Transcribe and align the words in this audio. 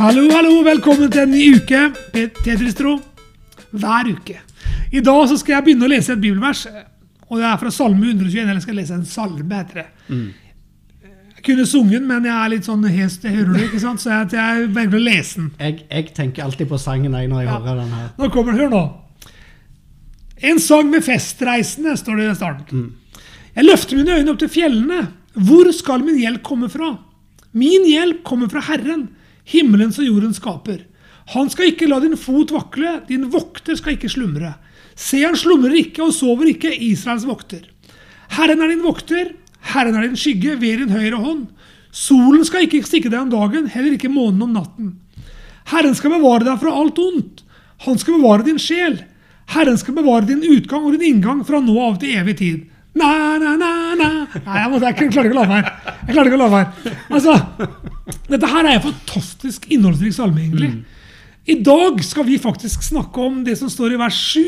Hallo, 0.00 0.22
hallo, 0.32 0.60
velkommen 0.64 1.10
til 1.12 1.26
en 1.26 1.32
ny 1.34 1.42
uke 1.58 1.80
med 2.14 2.36
Tetristro. 2.44 2.94
Hver 3.70 4.08
uke. 4.14 4.38
I 4.96 5.02
dag 5.04 5.26
så 5.28 5.36
skal 5.38 5.58
jeg 5.58 5.66
begynne 5.66 5.86
å 5.86 5.90
lese 5.92 6.14
et 6.14 6.22
bibelvers. 6.22 6.62
Og 7.28 7.38
det 7.38 7.46
er 7.46 7.58
fra 7.60 7.72
Salme 7.74 8.08
121. 8.08 8.40
Eller 8.42 8.56
jeg 8.58 8.64
skal 8.64 8.78
lese 8.80 8.96
en 8.96 9.04
salme, 9.08 9.44
heter 9.60 9.82
det. 9.82 10.22
Jeg 11.40 11.44
kunne 11.46 11.66
sunget 11.68 12.04
men 12.04 12.26
jeg 12.28 12.34
er 12.36 12.50
litt 12.52 12.66
sånn 12.68 12.82
hes, 12.92 13.14
det 13.22 13.30
hører 13.32 13.54
du, 13.54 13.60
ikke 13.64 13.80
sant? 13.80 14.02
så 14.02 14.10
jeg, 14.12 14.32
jeg 14.36 14.66
velger 14.76 14.98
å 14.98 15.04
lese 15.06 15.38
den. 15.40 15.46
Jeg, 15.60 15.76
jeg 15.88 16.08
tenker 16.16 16.44
alltid 16.44 16.68
på 16.68 16.80
sangen 16.80 17.14
jeg, 17.16 17.30
når 17.30 17.44
jeg 17.44 17.48
Ja. 17.48 17.60
hører 17.60 17.78
den 17.80 17.94
her. 17.96 18.08
Nå 18.18 18.28
kommer 18.34 18.52
den, 18.52 18.60
hør 18.60 18.74
nå. 18.74 18.82
En 20.50 20.60
sang 20.60 20.90
med 20.92 21.04
festreisende, 21.04 21.94
står 22.00 22.20
det 22.20 22.26
i 22.30 22.34
starten. 22.40 22.84
Jeg 23.56 23.64
løfter 23.68 23.96
mine 24.00 24.18
øyne 24.20 24.32
opp 24.34 24.40
til 24.42 24.52
fjellene. 24.52 25.00
Hvor 25.36 25.70
skal 25.76 26.04
min 26.04 26.20
hjelp 26.20 26.42
komme 26.44 26.68
fra? 26.72 26.94
Min 27.56 27.88
hjelp 27.88 28.20
kommer 28.24 28.48
fra 28.52 28.60
Herren, 28.68 29.08
himmelens 29.48 29.98
og 30.00 30.08
jordens 30.08 30.40
skaper. 30.40 30.84
Han 31.34 31.50
skal 31.52 31.70
ikke 31.70 31.88
la 31.90 32.00
din 32.02 32.18
fot 32.18 32.50
vakle, 32.54 33.00
din 33.08 33.28
vokter 33.30 33.78
skal 33.78 33.94
ikke 33.94 34.10
slumre. 34.10 34.54
Se, 34.98 35.22
han 35.22 35.38
slumrer 35.38 35.76
ikke 35.78 36.02
og 36.04 36.14
sover 36.14 36.50
ikke, 36.50 36.72
Israels 36.74 37.26
vokter. 37.28 37.62
Herren 38.34 38.62
er 38.62 38.72
din 38.72 38.82
vokter, 38.84 39.34
Herren 39.72 39.96
er 39.98 40.08
din 40.08 40.18
skygge 40.18 40.56
ved 40.60 40.82
din 40.82 40.94
høyre 40.94 41.20
hånd. 41.20 41.46
Solen 41.94 42.44
skal 42.46 42.66
ikke 42.66 42.82
stikke 42.86 43.10
deg 43.10 43.24
om 43.24 43.30
dagen, 43.32 43.70
heller 43.70 43.94
ikke 43.96 44.10
månen 44.12 44.42
om 44.46 44.52
natten. 44.54 44.90
Herren 45.70 45.94
skal 45.98 46.14
bevare 46.16 46.46
deg 46.46 46.58
fra 46.62 46.74
alt 46.74 46.98
ondt. 46.98 47.44
Han 47.86 47.98
skal 47.98 48.18
bevare 48.18 48.46
din 48.46 48.60
sjel. 48.60 49.00
Herren 49.50 49.78
skal 49.78 49.96
bevare 49.96 50.28
din 50.28 50.44
utgang 50.46 50.84
og 50.86 50.94
din 50.94 51.14
inngang 51.14 51.42
fra 51.46 51.62
nå 51.62 51.74
av 51.82 51.98
til 52.02 52.14
evig 52.18 52.36
tid. 52.38 52.66
Na, 52.94 53.38
na, 53.38 53.54
na, 53.54 53.70
na. 53.94 54.08
Nei, 54.34 54.56
jeg, 54.58 54.70
måtte, 54.72 54.88
jeg 54.88 55.10
klarte 55.12 55.28
ikke 55.28 55.36
å 55.36 55.40
la 55.40 55.46
være. 55.50 55.74
Jeg 56.08 56.14
klarte 56.14 56.30
ikke 56.30 56.38
å 56.38 56.40
la 56.40 56.48
være. 56.54 56.94
Altså, 57.14 57.34
dette 58.32 58.50
her 58.50 58.66
er 58.66 58.72
en 58.78 58.86
fantastisk 58.88 59.68
innholdsrik 59.70 60.16
salme, 60.16 60.42
egentlig. 60.42 60.72
I 61.50 61.56
dag 61.66 62.02
skal 62.04 62.26
vi 62.26 62.38
faktisk 62.42 62.82
snakke 62.84 63.22
om 63.22 63.40
det 63.46 63.56
som 63.60 63.70
står 63.70 63.94
i 63.94 64.00
vers 64.00 64.18
7. 64.34 64.42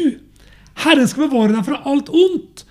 Herren 0.82 1.08
skal 1.10 1.28
bevare 1.28 1.54
deg 1.54 1.66
fra 1.68 1.80
alt 1.88 2.10
ondt. 2.10 2.64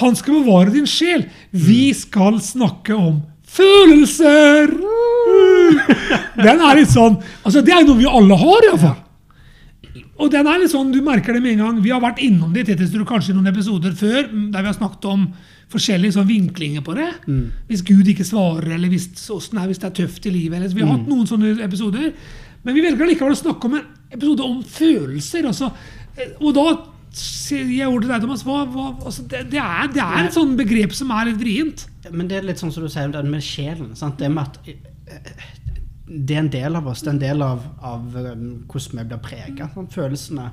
Han 0.00 0.16
skal 0.18 0.42
bevare 0.42 0.74
din 0.74 0.86
sjel. 0.90 1.26
Vi 1.50 1.90
skal 1.96 2.38
snakke 2.44 2.94
om 2.94 3.22
følelser. 3.56 4.70
Den 6.36 6.60
er 6.60 6.78
litt 6.78 6.90
sånn 6.92 7.16
altså 7.46 7.62
Det 7.64 7.72
er 7.72 7.86
noe 7.86 7.98
vi 7.98 8.08
alle 8.10 8.36
har, 8.38 8.66
iallfall. 8.68 8.98
Og 10.16 10.30
den 10.32 10.48
er 10.48 10.62
litt 10.62 10.72
sånn, 10.72 10.94
du 10.94 11.02
merker 11.04 11.36
det 11.36 11.42
med 11.44 11.56
en 11.56 11.64
gang. 11.64 11.82
Vi 11.84 11.92
har 11.92 12.00
vært 12.00 12.22
innom 12.24 12.54
det 12.54 12.64
i 12.72 12.76
kanskje 12.76 13.34
i 13.34 13.36
noen 13.36 13.50
episoder 13.50 13.92
før, 13.96 14.30
der 14.32 14.64
vi 14.64 14.70
har 14.70 14.78
snakket 14.78 15.04
om 15.12 15.26
forskjellige 15.72 16.16
sånn 16.16 16.28
vinklinger 16.28 16.84
på 16.86 16.94
det. 16.96 17.10
Hvis 17.68 17.84
Gud 17.84 18.08
ikke 18.08 18.24
svarer, 18.24 18.70
eller 18.76 18.88
hvis, 18.88 19.08
er, 19.12 19.66
hvis 19.66 19.82
det 19.82 19.90
er 19.90 19.96
tøft 20.00 20.26
i 20.26 20.32
livet. 20.32 20.58
Eller, 20.58 20.70
så 20.70 20.78
vi 20.78 20.84
har 20.86 20.94
hatt 20.94 21.08
noen 21.10 21.28
sånne 21.28 21.56
episoder. 21.66 22.12
Men 22.64 22.74
vi 22.74 22.84
velger 22.86 23.10
likevel 23.10 23.34
å 23.34 23.38
snakke 23.38 23.68
om 23.68 23.76
en 23.78 23.88
episode 24.10 24.46
om 24.46 24.62
følelser. 24.62 25.46
Altså, 25.50 25.70
eh, 26.16 26.32
og 26.40 26.54
da 26.56 26.66
sier 27.16 27.68
jeg 27.72 27.88
ordet 27.90 28.08
til 28.08 28.14
deg, 28.14 28.24
Thomas. 28.24 28.46
Hva, 28.46 28.62
hva, 28.72 28.88
altså, 29.04 29.26
det, 29.30 29.44
det, 29.52 29.60
er, 29.62 29.92
det 29.94 30.02
er 30.06 30.24
et 30.24 30.36
sånn 30.36 30.56
begrep 30.58 30.96
som 30.96 31.12
er 31.14 31.30
litt 31.30 31.42
vrient. 31.42 31.86
Men 32.10 32.30
det 32.30 32.40
er 32.40 32.48
litt 32.48 32.62
sånn 32.62 32.72
som 32.74 32.86
du 32.86 32.90
sier 32.92 33.12
det 33.12 33.24
med 33.28 33.44
sjelen. 33.44 33.92
Sant? 33.98 34.18
Det 34.22 34.30
med 34.32 34.48
at 34.48 34.72
eh, 34.72 35.46
det 36.06 36.36
er 36.36 36.42
en 36.44 36.50
del 36.52 36.76
av 36.78 36.86
oss. 36.86 37.02
Det 37.02 37.10
er 37.10 37.14
en 37.16 37.22
del 37.22 37.42
av, 37.42 37.62
av 37.82 38.02
um, 38.14 38.44
hvordan 38.70 39.00
vi 39.00 39.06
blir 39.10 39.22
prega. 39.22 39.70
Følelsene. 39.92 40.50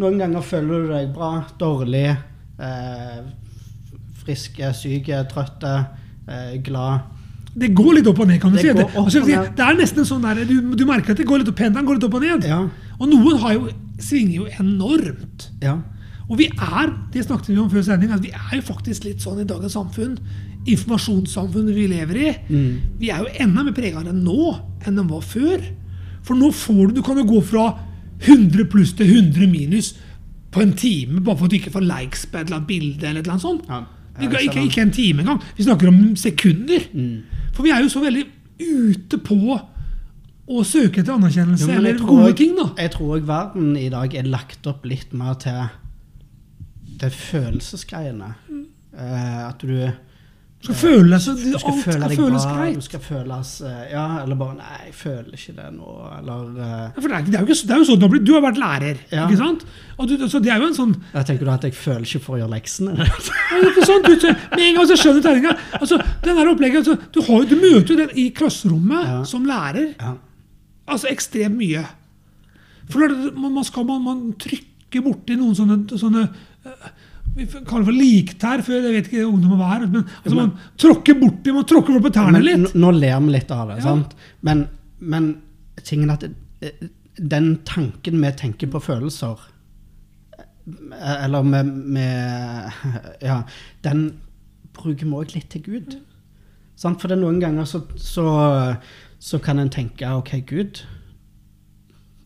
Noen 0.00 0.20
ganger 0.20 0.44
føler 0.44 0.84
du 0.84 0.92
deg 0.92 1.14
bra, 1.14 1.30
dårlig, 1.60 2.06
eh, 2.60 3.22
friske, 4.20 4.70
syke, 4.76 5.18
trøtte, 5.28 5.72
eh, 6.28 6.54
glad. 6.64 7.08
Det 7.50 7.72
går 7.74 7.96
litt 7.98 8.08
opp 8.08 8.20
og 8.22 8.28
ned, 8.30 8.38
kan 8.40 8.52
du 8.54 8.60
Det 8.60 8.62
si. 8.62 8.72
Det, 8.76 8.86
altså, 8.96 9.22
det 9.26 9.64
er 9.64 9.78
nesten 9.80 10.06
sånn 10.06 10.22
der, 10.22 10.44
du, 10.46 10.74
du 10.78 10.84
merker 10.88 11.12
at 11.12 11.20
det 11.20 11.26
går 11.28 11.42
litt 11.42 11.50
opp, 11.50 11.58
pendelen 11.58 11.88
går 11.88 11.98
litt 11.98 12.06
opp 12.06 12.16
og 12.20 12.24
ned. 12.24 12.46
Ja. 12.48 12.60
Og 13.00 13.10
noen 13.10 13.40
har 13.42 13.56
jo, 13.56 13.72
svinger 14.00 14.36
jo 14.44 14.50
enormt. 14.60 15.50
ja. 15.64 15.80
Og 16.30 16.38
vi 16.38 16.46
er 16.46 16.92
det 17.10 17.24
snakket 17.26 17.48
vi 17.50 17.56
om 17.58 17.70
før 17.72 17.82
sending, 17.82 18.12
at 18.14 18.22
vi 18.22 18.30
er 18.30 18.52
jo 18.54 18.62
faktisk 18.62 19.02
litt 19.02 19.18
sånn 19.18 19.40
i 19.42 19.46
dagens 19.50 19.74
samfunn. 19.74 20.12
Informasjonssamfunnet 20.70 21.74
vi 21.74 21.88
lever 21.90 22.20
i. 22.20 22.28
Vi 23.00 23.10
er 23.10 23.24
jo 23.24 23.32
enda 23.42 23.64
mer 23.66 23.74
prega 23.74 23.98
av 23.98 24.06
det 24.06 24.14
nå 24.14 24.52
enn 24.86 24.96
den 24.96 25.08
var 25.10 25.20
før. 25.22 25.60
For 26.22 26.34
nå 26.36 26.50
får 26.52 26.88
du 26.90 26.94
Du 27.00 27.02
kan 27.02 27.16
jo 27.20 27.24
gå 27.24 27.40
fra 27.44 27.68
100 28.20 28.66
pluss 28.70 28.92
til 28.92 29.06
100 29.08 29.46
minus 29.50 29.94
på 30.52 30.60
en 30.62 30.72
time 30.76 31.20
bare 31.24 31.36
for 31.38 31.44
at 31.46 31.50
du 31.50 31.56
ikke 31.56 31.70
får 31.72 31.86
likes 31.86 32.26
på 32.26 32.36
et 32.38 32.46
eller 32.48 32.56
annet 32.58 32.68
bilde. 32.68 33.06
eller 33.06 33.20
et 33.20 33.26
eller 33.26 33.32
annet 33.32 33.42
sånt. 33.42 33.64
Ja, 33.68 33.84
ikke, 34.20 34.64
ikke 34.66 34.82
en 34.82 34.90
time 34.92 35.22
engang. 35.22 35.40
Vi 35.56 35.64
snakker 35.64 35.88
om 35.88 36.16
sekunder. 36.16 36.80
For 37.54 37.62
vi 37.64 37.70
er 37.70 37.80
jo 37.84 37.88
så 37.88 38.02
veldig 38.04 38.24
ute 38.60 39.18
på 39.24 39.38
å 40.50 40.64
søke 40.66 41.00
etter 41.00 41.14
anerkjennelse 41.14 41.68
Jo, 41.70 41.76
eller 41.78 41.98
gode 42.02 42.32
ting. 42.36 42.56
da. 42.58 42.66
Jeg 42.82 42.90
tror 42.96 43.16
òg 43.16 43.24
verden 43.28 43.76
i 43.78 43.88
dag 43.88 44.14
er 44.18 44.26
lagt 44.28 44.66
opp 44.66 44.84
litt 44.84 45.12
mer 45.14 45.34
til 45.40 45.70
det 47.00 47.12
følelsesgreiene. 47.14 48.34
Eh, 48.98 49.48
at 49.48 49.58
du 49.62 49.66
Du 49.68 49.92
skal 50.60 50.76
føle 50.76 51.18
så 51.24 51.32
du 51.38 51.44
skal 51.58 51.70
Alt 51.72 51.84
føle 51.86 52.00
skal 52.04 52.16
føles 52.20 52.44
bra, 52.44 52.54
greit. 52.58 52.74
du 52.76 52.84
skal 52.84 53.00
føles 53.00 53.50
eh, 53.64 53.84
Ja, 53.94 54.02
eller 54.22 54.36
bare 54.36 54.56
Nei, 54.58 54.80
jeg 54.90 54.94
føler 54.98 55.30
ikke 55.38 55.54
det 55.56 55.68
nå, 55.72 55.94
eller 56.18 56.42
eh, 56.60 56.82
Ja, 56.84 57.00
for 57.00 57.06
det, 57.08 57.16
er, 57.16 57.24
det, 57.30 57.38
jo 57.40 57.46
ikke, 57.46 57.56
det 57.70 57.74
er 57.76 57.80
jo 57.80 57.86
sånn, 57.88 58.00
du 58.00 58.04
har 58.06 58.18
du 58.28 58.32
vært 58.44 58.60
lærer, 58.60 59.00
Ja. 59.14 59.24
ikke 59.24 59.38
sant? 59.40 59.64
Du, 60.10 60.14
så 60.28 60.40
det 60.44 60.52
er 60.52 60.60
jo 60.60 60.68
en 60.68 60.76
sånn 60.76 60.92
Jeg 61.14 61.28
tenker 61.30 61.48
du 61.48 61.52
at 61.54 61.64
jeg 61.64 61.76
føler 61.80 62.04
ikke 62.04 62.22
for 62.26 62.36
å 62.36 62.40
gjøre 62.42 62.52
leksene? 62.58 62.96
det 63.00 63.08
er 63.08 63.70
ikke 63.70 63.86
sånn, 63.88 64.04
du, 64.04 64.26
Med 64.28 64.64
en 64.66 64.76
gang 64.80 64.90
så 64.92 64.98
skjønner 65.00 65.20
du 65.22 65.28
tegninga. 65.30 65.54
Altså, 65.80 66.00
den 66.28 66.40
der 66.42 66.52
opplegget, 66.52 66.82
altså, 66.84 66.96
du, 67.16 67.20
har, 67.30 67.48
du 67.48 67.56
møter 67.64 67.94
jo 67.94 67.98
den 68.04 68.12
i 68.20 68.26
klasserommet 68.36 69.08
Ja. 69.14 69.18
som 69.32 69.48
lærer. 69.48 69.94
Altså 70.90 71.08
ekstremt 71.12 71.56
mye. 71.56 71.86
For 72.90 73.08
man, 73.38 73.60
skal 73.64 73.84
man, 73.88 74.02
man 74.04 74.22
trykke 74.40 75.02
borti 75.04 75.36
noen 75.38 75.54
sånne, 75.56 75.76
sånne 76.00 76.24
eh, 76.66 76.88
vi 77.36 77.46
kaller 77.46 77.84
det 77.84 77.88
for 77.88 77.96
liktær 77.96 78.62
før, 78.66 78.86
jeg 78.88 78.94
vet 78.96 79.08
ikke 79.10 79.26
ungdom 79.28 79.58
hva 79.60 79.68
er. 79.76 79.86
Men 79.86 80.02
altså, 80.04 80.34
man 80.36 80.50
tråkker 80.80 81.18
borti, 81.20 81.52
man 81.54 81.68
tråkker 81.70 81.94
bort 81.96 82.08
på 82.08 82.14
tærne 82.16 82.40
litt. 82.42 82.74
nå 82.74 82.90
ler 82.96 83.20
vi 83.26 83.34
litt 83.36 83.50
av 83.54 83.68
det, 83.70 83.78
Ja. 83.80 83.86
sant? 83.90 84.16
Men, 84.46 84.64
men 84.98 85.30
tingen 85.86 86.10
at 86.10 86.24
eh, 86.26 86.88
den 87.16 87.52
tanken 87.68 88.20
vi 88.22 88.32
tenker 88.36 88.70
på 88.72 88.80
følelser 88.82 89.38
eh, 90.38 91.24
Eller 91.24 91.42
med, 91.42 91.66
med 91.66 92.72
Ja, 93.30 93.42
den 93.82 94.06
bruker 94.76 95.04
vi 95.06 95.12
òg 95.18 95.34
litt 95.34 95.48
til 95.52 95.62
Gud. 95.66 95.98
Sant? 96.80 97.00
For 97.00 97.08
det 97.12 97.18
noen 97.20 97.40
ganger 97.42 97.64
så, 97.68 97.82
så, 98.00 98.26
så 99.20 99.38
kan 99.44 99.58
en 99.60 99.70
tenke 99.72 100.08
OK, 100.16 100.34
Gud 100.48 100.82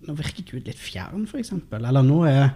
Nå 0.04 0.12
virker 0.19 0.44
Gud 0.50 0.66
litt 0.69 0.78
fjern, 0.78 1.25
f.eks. 1.25 1.54
Eller 1.72 2.04
nå 2.04 2.19
er, 2.28 2.50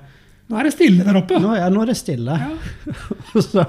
Nå 0.49 0.57
er 0.57 0.65
det 0.65 0.73
stille 0.73 1.05
der 1.05 1.17
oppe. 1.21 1.39
nå 1.43 1.53
er, 1.53 1.67
nå 1.73 1.83
er 1.83 1.91
det 1.91 1.97
stille. 1.99 2.37
Ja. 2.41 2.53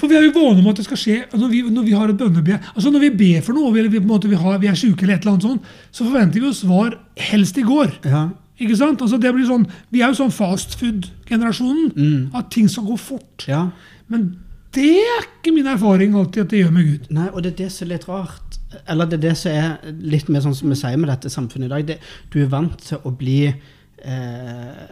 For 0.00 0.08
vi 0.10 0.16
er 0.16 0.24
jo 0.24 0.32
vane 0.34 0.62
med 0.62 0.72
at 0.72 0.80
det 0.80 0.86
skal 0.86 0.98
skje 0.98 1.16
når 1.36 1.50
vi, 1.52 1.62
når 1.70 1.84
vi 1.86 1.96
har 1.96 2.10
et 2.10 2.18
bønnebe. 2.18 2.56
Altså 2.72 2.90
når 2.90 3.04
vi 3.04 3.10
ber 3.20 3.42
for 3.46 3.54
noe, 3.54 3.70
eller 3.76 3.92
vi, 3.92 4.00
måte, 4.02 4.30
vi, 4.30 4.38
har, 4.40 4.56
vi 4.62 4.70
er 4.70 4.78
syke, 4.78 5.04
eller 5.04 5.18
et 5.18 5.26
eller 5.26 5.36
annet 5.36 5.46
sånt, 5.46 5.68
så 5.94 6.06
forventer 6.06 6.40
vi 6.40 6.48
oss 6.48 6.62
svar 6.64 6.96
helst 7.30 7.60
i 7.60 7.66
går. 7.66 7.98
ja. 8.08 8.30
Ikke 8.62 8.76
sant? 8.78 9.00
Altså 9.02 9.16
det 9.18 9.30
blir 9.34 9.46
sånn, 9.48 9.64
Vi 9.90 10.02
er 10.04 10.12
jo 10.12 10.18
sånn 10.20 10.30
fast 10.34 10.76
food-generasjonen. 10.78 12.28
At 12.36 12.50
ting 12.54 12.68
skal 12.70 12.84
gå 12.86 12.96
fort. 13.00 13.46
ja. 13.48 13.64
Men 14.12 14.28
det 14.72 14.88
er 15.02 15.24
ikke 15.26 15.52
min 15.52 15.66
erfaring 15.68 16.14
alltid 16.16 16.46
at 16.46 16.52
det 16.52 16.60
gjør 16.62 16.70
med 16.72 16.86
Gud. 16.88 17.08
Nei, 17.12 17.26
og 17.32 17.42
det 17.44 17.52
er 17.52 17.56
det 17.64 17.70
som 17.74 17.86
er 17.86 17.90
litt 17.94 18.06
rart. 18.08 18.58
Eller 18.88 19.08
det 19.10 19.18
er 19.18 19.24
det 19.26 19.32
som 19.40 19.52
er 19.52 19.96
litt 20.14 20.30
mer 20.32 20.44
sånn 20.44 20.54
som 20.56 20.72
vi 20.72 20.78
sier 20.80 20.96
med 21.00 21.10
dette 21.12 21.32
samfunnet 21.32 21.68
i 21.68 21.72
dag. 21.74 21.90
Det, 21.90 21.98
du 22.32 22.38
er 22.40 22.48
vant 22.52 22.78
til 22.80 23.02
å 23.04 23.12
bli 23.18 23.40
eh, 23.50 24.86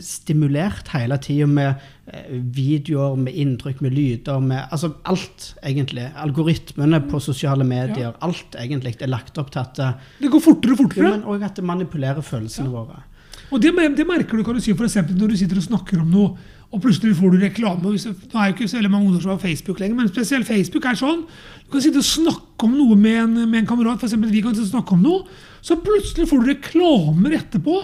stimulert 0.00 0.88
hele 0.94 1.18
tida 1.22 1.46
med 1.46 1.82
eh, 2.10 2.30
videoer, 2.54 3.16
med 3.20 3.36
inntrykk, 3.38 3.82
med 3.84 3.94
lyder, 3.94 4.40
med 4.42 4.66
altså 4.70 4.94
alt, 5.10 5.52
egentlig. 5.62 6.08
Algoritmene 6.16 7.00
på 7.08 7.20
sosiale 7.22 7.66
medier. 7.66 8.14
Alt 8.24 8.58
egentlig 8.58 8.96
er 9.00 9.12
lagt 9.12 9.38
opp 9.38 9.52
til 9.54 9.62
at 9.62 9.82
eh, 9.82 10.10
Det 10.20 10.32
går 10.32 10.42
fortere 10.42 10.74
og 10.74 10.82
fortere. 10.84 11.10
fortere. 11.10 11.18
men 11.20 11.28
òg 11.30 11.46
at 11.46 11.60
det 11.60 11.64
manipulerer 11.64 12.26
følelsene 12.26 12.72
våre. 12.72 13.04
Og 13.52 13.62
det, 13.62 13.74
det 13.96 14.06
merker 14.08 14.38
du 14.38 14.42
kan 14.44 14.56
du 14.56 14.62
si 14.62 14.74
for 14.74 14.88
når 14.88 15.30
du 15.30 15.36
sitter 15.38 15.60
og 15.60 15.68
snakker 15.68 16.00
om 16.00 16.10
noe, 16.10 16.34
og 16.74 16.82
plutselig 16.82 17.14
får 17.14 17.30
du 17.30 17.42
reklame. 17.44 17.92
Hvis, 17.92 18.08
nå 18.08 18.40
er 18.40 18.50
jo 18.50 18.54
ikke 18.56 18.66
så 18.66 18.80
veldig 18.80 18.90
mange 18.90 19.06
ungdommer 19.06 19.22
som 19.22 19.34
har 19.36 19.42
Facebook 19.42 19.78
lenger, 19.78 19.96
men 20.00 20.10
spesielt 20.10 20.48
Facebook 20.48 20.86
er 20.90 20.98
sånn. 20.98 21.22
Du 21.62 21.68
kan 21.70 21.84
sitte 21.84 22.02
og 22.02 22.08
snakke 22.08 22.66
om 22.66 22.74
noe 22.74 22.96
med 22.98 23.20
en, 23.20 23.36
med 23.44 23.60
en 23.60 23.68
kamerat, 23.68 24.02
eksempel, 24.02 24.32
vi 24.34 24.42
kan 24.42 24.56
snakke 24.58 24.96
om 24.96 25.04
noe, 25.04 25.36
så 25.62 25.78
plutselig 25.78 26.26
får 26.30 26.42
du 26.42 26.50
reklamer 26.50 27.36
etterpå 27.38 27.76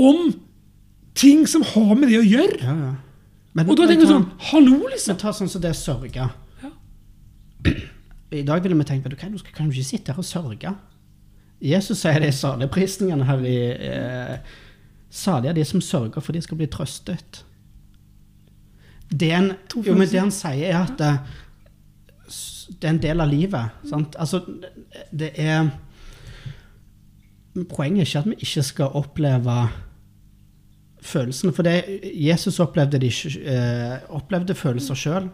om 0.00 0.32
ting 1.20 1.46
som 1.48 1.64
har 1.74 1.94
med 1.98 2.08
det 2.10 2.20
å 2.20 2.26
gjøre. 2.26 2.58
Ja, 2.64 2.74
ja. 2.88 2.92
Men, 3.52 3.66
Og 3.66 3.80
da 3.80 3.88
tenker 3.90 4.06
du 4.06 4.12
sånn 4.12 4.28
Hallo, 4.52 4.76
liksom. 4.92 5.16
Men 5.16 5.18
ta 5.18 5.32
sånn 5.34 5.50
som 5.50 5.62
det 5.62 5.72
sørge. 5.74 6.28
Ja. 6.62 6.70
I 8.30 8.44
dag 8.46 8.62
ville 8.62 8.78
vi 8.78 8.86
tenkt 8.86 9.10
du 9.10 9.16
skal, 9.18 9.54
kan 9.56 9.68
du 9.68 9.74
ikke 9.74 9.88
sitte 9.88 10.14
her 10.14 10.22
og 10.22 10.28
sørge. 10.28 10.74
Jesus 11.60 12.00
sier 12.00 12.22
det 12.22 12.30
i 12.30 12.36
saligprisningene 12.36 13.26
her 13.28 13.42
i 13.44 13.58
eh, 13.90 14.58
Salige 15.10 15.50
er 15.50 15.58
de 15.58 15.64
som 15.66 15.82
sørger, 15.82 16.22
for 16.22 16.32
de 16.32 16.40
skal 16.40 16.60
bli 16.60 16.68
trøstet. 16.70 17.42
Det, 19.10 19.32
en, 19.34 19.50
jo, 19.74 19.96
men 19.98 20.06
det 20.06 20.20
han 20.20 20.30
sier, 20.30 20.70
er 20.70 20.84
at 20.84 20.94
det, 21.00 21.10
det 22.78 22.86
er 22.86 22.92
en 22.94 23.02
del 23.02 23.24
av 23.24 23.32
livet. 23.32 23.80
Sant? 23.90 24.14
Altså, 24.22 24.44
det 25.10 25.32
er 25.34 25.72
poenget 27.66 28.04
er 28.04 28.06
ikke 28.06 28.22
at 28.22 28.30
vi 28.30 28.38
ikke 28.46 28.62
skal 28.70 28.94
oppleve 29.00 29.56
følelsene. 31.02 31.52
For 31.56 31.66
det, 31.66 31.76
Jesus 32.14 32.60
opplevde, 32.62 33.00
de, 33.02 33.10
eh, 33.40 33.96
opplevde 34.16 34.54
følelser 34.58 34.98
sjøl. 34.98 35.28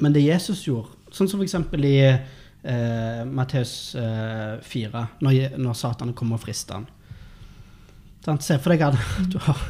Men 0.00 0.14
det 0.14 0.24
Jesus 0.24 0.62
gjorde, 0.66 0.94
sånn 1.12 1.28
som 1.28 1.40
f.eks. 1.42 1.56
i 1.80 1.94
eh, 2.06 3.22
Matteus 3.26 3.94
eh, 3.98 4.60
4, 4.62 5.04
når, 5.24 5.58
når 5.60 5.78
Satan 5.80 6.14
kommer 6.16 6.38
og 6.38 6.44
frister 6.44 6.80
han. 6.80 6.88
Sant? 8.24 8.44
Se 8.44 8.58
for 8.60 8.74
deg 8.74 8.84
at 8.90 8.98
du 9.32 9.38
har 9.46 9.60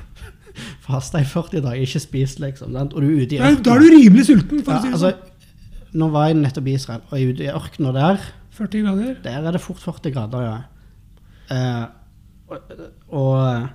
fasta 0.84 1.22
i 1.22 1.26
40 1.28 1.62
dager, 1.64 1.82
ikke 1.86 2.02
spist, 2.02 2.40
liksom. 2.42 2.74
Sant? 2.76 2.94
Og 2.94 3.04
du 3.04 3.10
er 3.12 3.22
ute 3.24 3.38
i 3.38 3.40
Da, 3.40 3.52
da 3.54 3.76
er 3.78 3.84
du 3.84 3.94
rimelig 3.94 4.26
sulten, 4.28 4.64
for 4.66 4.74
Ja, 4.74 4.78
å 4.78 4.82
si 4.82 4.90
det 4.90 4.98
altså, 4.98 5.12
sånn. 5.14 5.96
nå 6.02 6.10
var 6.14 6.28
jeg 6.30 6.40
nettopp 6.42 6.68
i 6.70 6.76
Israel, 6.76 7.04
og 7.08 7.16
jeg 7.16 7.22
er 7.28 7.32
ute 7.34 7.46
i 7.46 7.52
ørkenen 7.54 7.96
der. 7.96 8.28
40 8.60 8.82
grader. 8.84 9.14
Der 9.24 9.46
er 9.48 9.54
det 9.56 9.62
fort 9.64 9.80
40 9.80 10.12
grader, 10.14 10.44
ja. 10.44 10.58
Eh, 11.50 11.84
og, 12.50 12.74
og 13.16 13.68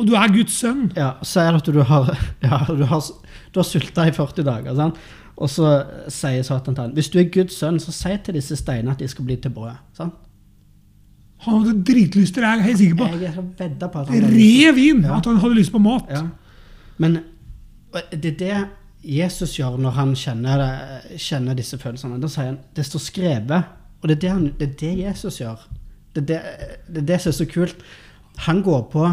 Og 0.00 0.06
du 0.08 0.14
er 0.16 0.32
Guds 0.32 0.56
sønn. 0.56 0.86
ja, 0.96 1.10
er 1.20 1.52
det 1.52 1.60
at 1.60 1.68
du 1.74 1.82
har, 1.84 2.10
ja, 2.46 2.60
du 2.68 2.84
har, 2.88 3.10
du 3.52 3.60
har 3.60 3.66
sulta 3.68 4.06
i 4.08 4.14
40 4.16 4.46
dager. 4.46 4.74
Sant? 4.78 4.96
Og 5.40 5.48
så 5.48 5.68
sier 6.12 6.44
Satan 6.44 6.74
til 6.76 6.84
ham 6.84 6.96
hvis 6.96 7.08
du 7.12 7.18
er 7.20 7.28
Guds 7.32 7.56
sønn, 7.60 7.78
så 7.80 7.92
si 7.96 8.16
til 8.24 8.36
disse 8.36 8.56
steinene 8.60 8.92
at 8.96 9.00
de 9.00 9.08
skal 9.08 9.24
bli 9.28 9.36
til 9.40 9.52
brød. 9.54 9.76
Sant? 9.96 10.16
Han 11.46 11.62
hadde 11.62 11.78
dritlyst 11.88 12.34
til 12.36 12.44
det, 12.44 12.48
jeg 12.50 12.58
er 12.58 12.66
helt 12.66 12.78
sikker 12.82 12.98
på. 12.98 13.06
Jeg 13.16 13.30
er 13.30 13.36
så 13.38 13.44
vedda 13.58 13.88
på 13.88 14.02
at 14.02 14.10
han 14.12 14.26
Rev 14.34 14.80
inn 14.82 15.06
Ja. 15.06 15.16
at 15.16 15.28
han 15.30 15.38
hadde 15.40 15.56
lyst 15.56 15.72
på 15.72 15.80
mat. 15.80 16.10
Ja. 16.12 16.26
Men 17.00 17.20
det 18.12 18.34
er 18.34 18.36
det 18.42 18.58
Jesus 19.16 19.54
gjør 19.56 19.78
når 19.80 19.96
han 19.96 20.12
kjenner, 20.14 20.66
kjenner 21.16 21.56
disse 21.56 21.78
følelsene. 21.80 22.20
Da 22.20 22.28
sier 22.28 22.50
han 22.50 22.58
det 22.76 22.84
står 22.84 23.00
skrevet. 23.06 23.70
Og 24.02 24.08
det 24.08 24.18
er 24.18 24.20
det, 24.20 24.30
han, 24.30 24.44
det, 24.58 24.68
er 24.68 24.76
det 24.80 24.92
Jesus 25.06 25.40
gjør. 25.40 25.64
Det 26.14 26.22
er 26.22 26.28
det, 26.28 26.68
det 26.88 27.02
er 27.02 27.08
det 27.14 27.20
som 27.22 27.32
er 27.32 27.38
så 27.38 27.48
kult. 27.48 27.80
Han 28.44 28.60
går 28.66 28.82
på 28.92 29.08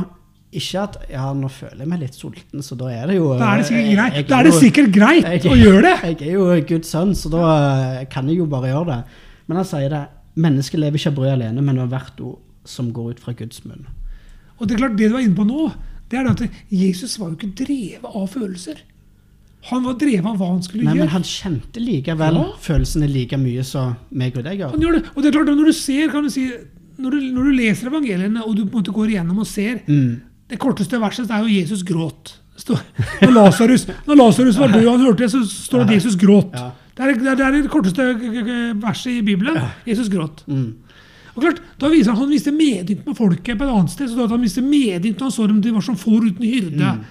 ikke 0.59 0.81
at 0.83 0.97
ja, 1.13 1.25
nå 1.33 1.49
føler 1.53 1.83
jeg 1.83 1.87
meg 1.91 1.99
litt 2.03 2.17
sulten, 2.17 2.63
så 2.65 2.77
da 2.79 2.89
er 2.93 3.07
det 3.11 3.15
jo 3.17 3.29
Da 3.37 3.53
er 3.53 3.61
det 3.61 3.67
sikkert 3.69 3.95
greit, 3.97 4.13
jeg 4.17 4.27
da 4.27 4.35
er 4.35 4.39
er 4.39 4.43
det 4.49 4.53
sikkert 4.57 4.91
greit 4.95 5.23
jeg- 5.25 5.51
å 5.51 5.57
gjøre 5.57 5.81
det. 5.87 5.95
Jeg 6.21 6.27
er 6.27 6.33
jo 6.33 6.61
Guds 6.73 6.89
sønn, 6.93 7.13
så 7.15 7.29
da 7.31 7.43
eh, 8.01 8.05
kan 8.11 8.27
jeg 8.27 8.37
jo 8.41 8.45
bare 8.45 8.71
gjøre 8.73 8.85
det. 8.91 8.99
Men 9.47 9.57
han 9.61 9.65
sier 9.65 9.89
det. 9.89 10.03
Mennesket 10.37 10.79
lever 10.79 10.97
ikke 10.99 11.07
av 11.13 11.15
brød 11.15 11.31
alene, 11.33 11.61
men 11.63 11.79
av 11.79 11.89
hvert 11.89 12.19
ord 12.21 12.39
som 12.65 12.91
går 12.93 13.11
ut 13.15 13.19
fra 13.23 13.33
Guds 13.33 13.63
munn. 13.65 13.85
Og 14.59 14.67
det 14.67 14.75
er 14.75 14.83
klart, 14.83 14.97
det 14.97 15.07
du 15.09 15.13
var 15.13 15.21
inne 15.25 15.35
på 15.37 15.45
nå, 15.47 15.71
det 16.09 16.19
er 16.19 16.29
at 16.29 16.41
Jesus 16.69 17.17
var 17.19 17.29
jo 17.31 17.35
ikke 17.37 17.55
drevet 17.65 18.05
av 18.15 18.27
følelser. 18.29 18.77
Han 19.71 19.83
var 19.83 19.97
drevet 19.99 20.25
av 20.25 20.37
hva 20.39 20.47
han 20.53 20.61
skulle 20.63 20.83
Nei, 20.85 20.93
men 20.95 21.09
han 21.11 21.23
kjente 21.23 21.81
likevel 21.81 22.37
Ja. 22.37 22.43
følelsene 22.61 23.09
like 23.11 23.35
mye 23.37 23.63
som 23.65 23.95
meg 24.11 24.37
og 24.37 24.43
deg 24.45 24.59
gjør. 24.59 24.71
Han 24.71 24.79
gjør 24.85 24.93
det. 24.99 25.03
Og 25.15 25.23
det 25.23 25.27
er 25.27 25.37
klart, 25.39 25.47
når 25.57 25.65
du 25.65 25.73
ser, 25.73 26.07
kan 26.13 26.23
du 26.23 26.29
si, 26.29 26.45
når 26.99 27.11
du, 27.11 27.17
når 27.33 27.43
du 27.43 27.51
leser 27.57 27.89
evangeliene, 27.89 28.45
og 28.45 28.55
du 28.55 28.63
på 28.65 28.77
en 28.77 28.83
måte 28.83 28.93
går 28.95 29.09
igjennom 29.11 29.39
og 29.39 29.47
ser, 29.47 29.81
Mm. 29.87 30.21
Det 30.49 30.59
korteste 30.59 30.99
verset 31.01 31.29
er 31.31 31.43
jo 31.43 31.51
Jesus 31.61 31.83
gråt. 31.83 32.35
Står- 32.57 32.81
Når 33.21 33.31
Lasarus, 33.35 33.85
Lazarus 34.07 34.57
var 34.57 34.67
død 34.73 34.85
og 34.87 34.91
han 34.97 35.05
hørte 35.05 35.23
det, 35.25 35.31
så 35.31 35.41
står 35.45 35.83
det 35.85 35.87
at 35.89 35.93
Jesus 35.99 36.15
gråt. 36.15 36.51
Det, 36.97 37.03
er, 37.05 37.13
det 37.13 37.39
er- 37.45 37.51
det 37.61 37.69
korteste 37.69 38.01
g- 38.17 38.43
g- 38.47 38.73
verset 38.81 39.11
i 39.11 39.21
Bibelen. 39.21 39.59
Jesus 39.85 40.09
gråt. 40.09 40.43
Mm. 40.47 40.73
Og 41.35 41.43
klart, 41.43 41.59
da 41.79 41.89
viser 41.91 42.15
Han 42.15 42.23
han 42.23 42.29
viste 42.33 42.49
medynk 42.51 43.05
med 43.05 43.15
folket 43.15 43.57
på 43.59 43.63
et 43.67 43.69
annet 43.69 43.91
sted. 43.93 44.09
så 44.09 44.15
da 44.23 44.27
Han 44.33 44.41
viste 44.41 44.61
medynk 44.65 45.19
når 45.19 45.27
han 45.27 45.31
så 45.35 45.47
dem 45.47 45.61
de 45.61 45.71
var 45.75 45.81
som 45.85 45.95
får 45.95 46.25
uten 46.31 46.41
hyrde. 46.47 46.81
Mm. 46.95 47.03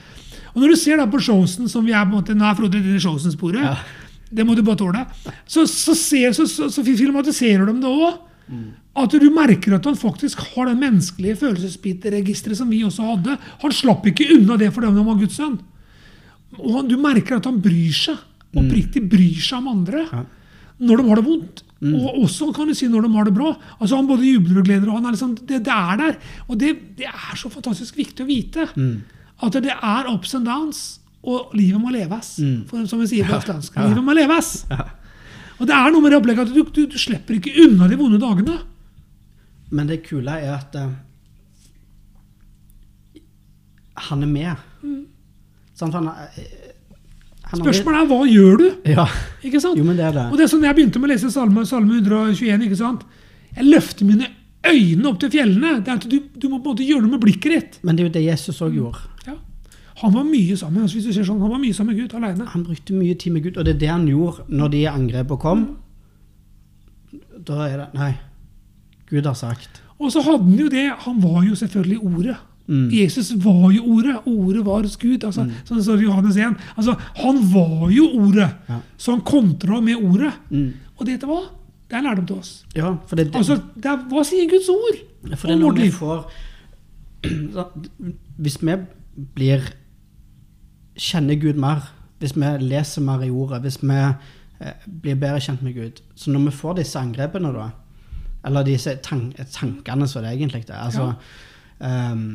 Og 0.57 0.63
når 0.63 0.69
du 0.73 0.77
ser 0.77 0.97
da 0.97 1.07
på 1.07 1.21
showsen, 1.21 1.69
som 1.69 1.85
vi 1.87 1.93
er 1.93 2.03
på 2.05 2.11
en 2.17 2.19
måte, 2.19 2.35
nå 2.35 2.43
er 2.51 2.55
Frode 2.59 2.81
i 2.81 2.99
showsen-sporet, 2.99 3.77
det 4.35 4.45
må 4.47 4.57
du 4.57 4.63
bare 4.67 4.77
tåle, 4.81 5.05
så, 5.47 5.63
så, 5.69 5.95
ser, 5.95 6.33
så, 6.33 6.47
så, 6.49 6.67
så 6.73 6.83
filmatiserer 6.83 7.67
de 7.69 7.75
det 7.85 7.93
òg. 7.93 8.17
Mm. 8.97 9.03
At 9.05 9.13
du 9.21 9.27
merker 9.31 9.75
at 9.77 9.85
han 9.85 9.97
faktisk 10.01 10.41
har 10.55 10.71
det 10.71 10.79
menneskelige 10.81 11.37
følelsesbitregisteret 11.43 12.57
som 12.57 12.71
vi 12.73 12.81
også 12.87 13.05
hadde. 13.11 13.37
Han 13.63 13.73
slapp 13.77 14.07
ikke 14.09 14.31
unna 14.39 14.57
det 14.57 14.71
fordi 14.73 14.89
han 14.89 15.05
var 15.05 15.19
Guds 15.21 15.37
sønn. 15.37 15.59
Og 16.57 16.71
han, 16.79 16.89
du 16.89 16.97
merker 16.97 17.37
at 17.37 17.45
han 17.45 17.61
bryr 17.61 17.93
seg. 17.93 18.17
Oppriktig 18.57 19.03
bryr 19.11 19.37
seg 19.43 19.59
om 19.59 19.69
andre 19.69 20.07
når 20.79 20.97
de 21.03 21.09
har 21.09 21.17
det 21.21 21.25
vondt. 21.27 21.63
Og 21.93 22.23
også 22.25 22.47
kan 22.57 22.69
du 22.69 22.75
si 22.75 22.87
når 22.89 23.05
de 23.05 23.11
har 23.13 23.25
det 23.29 23.35
bra. 23.37 23.51
Altså 23.79 23.97
Han 23.97 24.07
både 24.09 24.25
jubler 24.25 24.59
og 24.63 24.65
gleder. 24.65 24.89
og 24.89 24.97
han 24.97 25.07
er 25.07 25.11
liksom, 25.17 25.35
det, 25.47 25.59
det 25.67 25.73
er 25.73 25.97
der. 26.01 26.17
Og 26.49 26.57
det, 26.61 26.71
det 26.97 27.05
er 27.11 27.37
så 27.37 27.51
fantastisk 27.53 27.97
viktig 28.01 28.25
å 28.25 28.29
vite. 28.29 28.65
At 29.45 29.53
det 29.61 29.75
er 29.77 30.09
ups 30.09 30.33
and 30.35 30.47
downs, 30.49 31.01
og 31.23 31.53
livet 31.59 31.81
må 31.81 31.91
leves. 31.93 32.39
For, 32.71 32.87
som 32.89 33.01
vi 33.03 33.07
sier 33.13 33.29
på 33.29 33.37
østlandsk. 33.37 33.77
Livet 33.91 34.05
må 34.05 34.15
leves. 34.17 34.65
Og 35.59 35.67
det 35.69 35.75
er 35.77 35.91
noe 35.93 36.01
med 36.05 36.13
det 36.13 36.19
opplegget 36.23 36.49
at 36.49 36.55
du, 36.55 36.63
du, 36.73 36.87
du 36.87 36.99
slipper 36.99 37.37
ikke 37.37 37.53
unna 37.67 37.89
de 37.89 37.97
vonde 38.01 38.19
dagene. 38.21 38.57
Men 39.71 39.89
det 39.91 40.03
kule 40.07 40.31
er 40.39 40.53
at 40.61 40.77
uh, 40.79 40.93
han 44.09 44.23
er 44.23 44.31
med. 44.31 44.65
Sant? 45.77 45.95
Han, 45.97 46.07
er- 46.09 46.29
eh, 46.37 46.73
han 47.51 47.61
Spørsmålet 47.63 48.01
er 48.03 48.09
hva 48.11 48.21
gjør 48.29 48.57
du? 48.61 48.67
Ja. 48.93 49.07
Ikke 49.45 49.61
sant? 49.63 49.79
Jo, 49.79 49.85
men 49.85 49.97
det 49.99 50.05
er 50.09 50.13
det. 50.17 50.27
Og 50.33 50.39
det 50.39 50.47
er 50.47 50.53
sånn 50.53 50.65
jeg 50.67 50.77
begynte 50.79 51.01
med 51.03 51.11
å 51.11 51.15
lese 51.15 51.31
salme, 51.33 51.65
salme 51.69 51.99
121. 52.01 52.67
ikke 52.69 52.79
sant? 52.81 53.05
Jeg 53.57 53.67
løfter 53.71 54.09
mine 54.09 54.29
øyne 54.67 55.09
opp 55.11 55.21
til 55.23 55.31
fjellene. 55.33 55.77
Det 55.85 55.93
er 55.93 56.01
at 56.01 56.09
du, 56.11 56.17
du 56.35 56.49
må 56.51 56.59
på 56.61 56.71
en 56.71 56.75
måte 56.75 56.87
gjøre 56.87 57.05
noe 57.07 57.15
med 57.17 57.23
blikket 57.25 57.53
ditt. 57.57 57.79
Men 57.87 57.97
det 57.97 58.05
er 58.05 58.09
jo 58.11 58.15
det 58.19 58.25
Jesus 58.27 58.61
òg 58.67 58.77
gjorde. 58.77 59.03
Ja. 59.27 59.37
Han 60.03 60.13
var 60.13 60.27
mye 60.29 60.57
sammen 60.61 60.83
altså 60.85 60.99
hvis 60.99 61.07
du 61.09 61.15
ser 61.17 61.25
sånn, 61.25 61.41
han 61.41 61.49
var 61.55 61.61
mye 61.63 61.73
sammen 61.77 61.95
med 61.95 62.03
Gud 62.05 62.17
alene. 62.19 62.49
Han 62.53 62.65
brukte 62.67 62.93
mye 62.99 63.15
tid 63.17 63.33
med 63.33 63.47
Gud, 63.47 63.57
og 63.57 63.65
det 63.65 63.77
er 63.77 63.81
det 63.81 63.89
han 63.95 64.05
gjorde 64.11 64.45
når 64.53 64.73
de 64.75 64.83
angrepene 64.91 65.41
kom. 65.41 65.63
Da 67.47 67.63
er 67.71 67.79
det 67.81 67.87
Nei, 67.97 68.11
Gud 69.11 69.27
har 69.27 69.35
sagt. 69.39 69.83
Og 69.99 70.13
så 70.13 70.21
hadde 70.21 70.45
han 70.45 70.59
jo 70.61 70.69
det 70.69 70.85
Han 71.07 71.21
var 71.23 71.45
jo 71.47 71.55
selvfølgelig 71.57 71.99
Ordet. 72.05 72.37
Mm. 72.67 72.89
Jesus 72.91 73.31
var 73.45 73.71
jo 73.71 73.85
Ordet, 73.95 74.17
Ordet 74.27 74.65
var 74.67 74.83
hos 74.83 74.97
Gud. 74.97 75.25
Altså, 75.25 75.47
Sånn 75.65 75.83
Som 75.83 75.97
det 75.97 76.03
i 76.03 76.09
Johannes 76.09 76.37
1. 76.37 76.57
Altså, 76.77 76.97
han 77.23 77.39
var 77.53 77.87
jo 77.95 78.09
Ordet, 78.19 78.51
Ja. 78.69 78.81
så 78.99 79.13
han 79.15 79.21
kontra 79.21 79.81
med 79.81 79.97
Ordet. 79.97 80.33
Mm. 80.51 80.73
Og 80.99 81.07
det 81.07 81.21
hva? 81.23 81.41
Det 81.89 81.97
er 81.97 82.03
lærdom 82.03 82.27
til 82.27 82.37
oss. 82.37 82.65
Ja, 82.75 82.97
for 83.07 83.17
det, 83.17 83.29
det, 83.31 83.37
Altså, 83.37 83.61
det 83.77 83.85
er, 83.87 83.97
Hva 84.11 84.25
sier 84.27 84.51
Guds 84.51 84.69
ord 84.69 85.03
for 85.37 85.49
det 85.49 85.57
er 85.57 85.59
noe 85.59 85.75
vi 85.75 85.91
får 85.91 86.27
Hvis 88.43 88.61
vi 88.63 88.77
blir 89.35 89.65
Kjenner 90.97 91.39
Gud 91.41 91.59
mer, 91.61 91.83
hvis 92.23 92.37
vi 92.37 92.51
leser 92.65 93.03
mer 93.05 93.25
i 93.27 93.31
ordet, 93.31 93.61
hvis 93.67 93.83
vi 93.83 93.97
eh, 93.97 94.87
blir 95.03 95.19
bedre 95.21 95.41
kjent 95.45 95.63
med 95.63 95.75
Gud 95.77 96.01
Så 96.15 96.31
når 96.33 96.47
vi 96.47 96.55
får 96.57 96.79
disse 96.79 96.99
angrepene, 97.01 97.51
da, 97.53 97.67
eller 98.47 98.65
disse 98.65 98.97
tank 99.03 99.37
tankene 99.53 100.07
som 100.09 100.23
det 100.25 100.33
egentlig 100.37 100.65
er 100.71 100.79
altså, 100.87 101.11
ehm, 101.85 102.29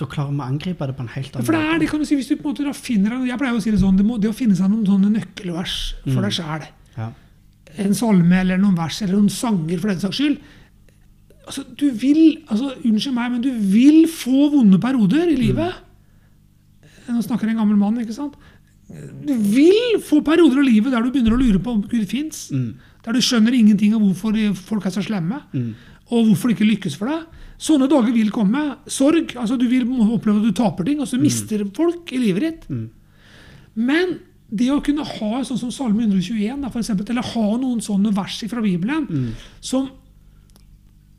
Da 0.00 0.06
klarer 0.08 0.32
vi 0.32 0.40
å 0.40 0.46
angripe 0.46 0.86
det 0.88 0.94
på 0.96 1.04
en 1.04 1.10
helt 1.14 1.28
Ja, 1.30 1.38
annen 1.38 1.46
For 1.46 1.56
det 1.56 1.62
er 1.68 1.82
det, 1.82 1.88
kan 1.90 2.00
du 2.02 2.06
si, 2.08 2.16
hvis 2.18 2.30
du 2.30 2.36
på 2.38 2.48
en 2.48 2.54
måte 2.54 2.64
da 2.66 2.72
finner 2.76 3.18
Jeg 3.28 3.38
pleier 3.40 3.58
å 3.58 3.62
si 3.62 3.70
det 3.74 3.80
sånn, 3.82 3.98
det, 4.00 4.06
må, 4.08 4.16
det 4.22 4.30
å 4.32 4.36
finne 4.36 4.56
seg 4.58 4.70
noen 4.72 4.86
sånne 4.88 5.12
nøkkelvers 5.18 5.76
for 6.06 6.18
Mm. 6.18 6.24
deg 6.26 6.34
sjæl. 6.38 6.66
Ja. 6.96 7.10
En 7.86 7.94
salme 7.96 8.40
eller 8.40 8.58
noen 8.60 8.76
vers 8.76 8.98
eller 9.02 9.16
noen 9.16 9.30
sanger 9.32 9.78
for 9.80 9.88
den 9.92 10.00
saks 10.02 10.18
skyld. 10.18 10.40
Altså, 11.46 11.64
du 11.78 11.86
vil, 11.90 12.42
altså, 12.48 12.72
Unnskyld 12.84 13.14
meg, 13.16 13.30
men 13.32 13.42
du 13.42 13.50
vil 13.52 14.04
få 14.10 14.50
vonde 14.52 14.78
perioder 14.82 15.30
i 15.32 15.36
livet. 15.38 15.74
Nå 17.08 17.22
snakker 17.24 17.48
en 17.50 17.56
gammel 17.58 17.76
mann, 17.80 17.98
ikke 18.02 18.14
sant? 18.14 18.36
Du 19.26 19.32
vil 19.54 20.00
få 20.04 20.20
perioder 20.24 20.60
av 20.60 20.66
livet 20.66 20.92
der 20.92 21.04
du 21.04 21.12
begynner 21.12 21.36
å 21.36 21.40
lure 21.40 21.60
på 21.62 21.72
om 21.76 21.84
Gud 21.88 22.04
fins. 22.10 22.50
Mm. 22.52 22.74
Der 23.02 23.16
du 23.16 23.22
skjønner 23.24 23.54
ingenting 23.56 23.94
av 23.96 24.02
hvorfor 24.04 24.36
folk 24.58 24.86
er 24.86 24.94
så 24.94 25.04
slemme, 25.04 25.40
og 26.12 26.26
hvorfor 26.28 26.50
det 26.50 26.58
ikke 26.58 26.68
lykkes 26.68 26.98
for 27.00 27.10
deg. 27.10 27.22
Sånne 27.62 27.88
dager 27.90 28.12
vil 28.14 28.32
komme. 28.34 28.64
Sorg. 28.90 29.36
altså 29.38 29.56
Du 29.56 29.68
vil 29.70 29.86
oppleve 29.86 30.42
at 30.42 30.48
du 30.48 30.52
taper 30.52 30.84
ting. 30.84 31.00
og 31.00 31.08
så 31.08 31.18
mister 31.20 31.64
folk 31.74 32.12
i 32.12 32.20
livet 32.20 32.42
ditt. 32.42 32.68
Men 33.74 34.18
det 34.52 34.68
å 34.68 34.82
kunne 34.84 35.06
ha 35.08 35.40
sånn 35.48 35.58
som 35.58 35.72
Salme 35.72 36.04
121, 36.04 36.60
for 36.68 36.82
eksempel, 36.82 37.08
eller 37.08 37.24
ha 37.24 37.46
noen 37.56 37.80
sånne 37.80 38.12
vers 38.12 38.42
fra 38.50 38.60
Bibelen 38.60 39.32
som 39.64 39.88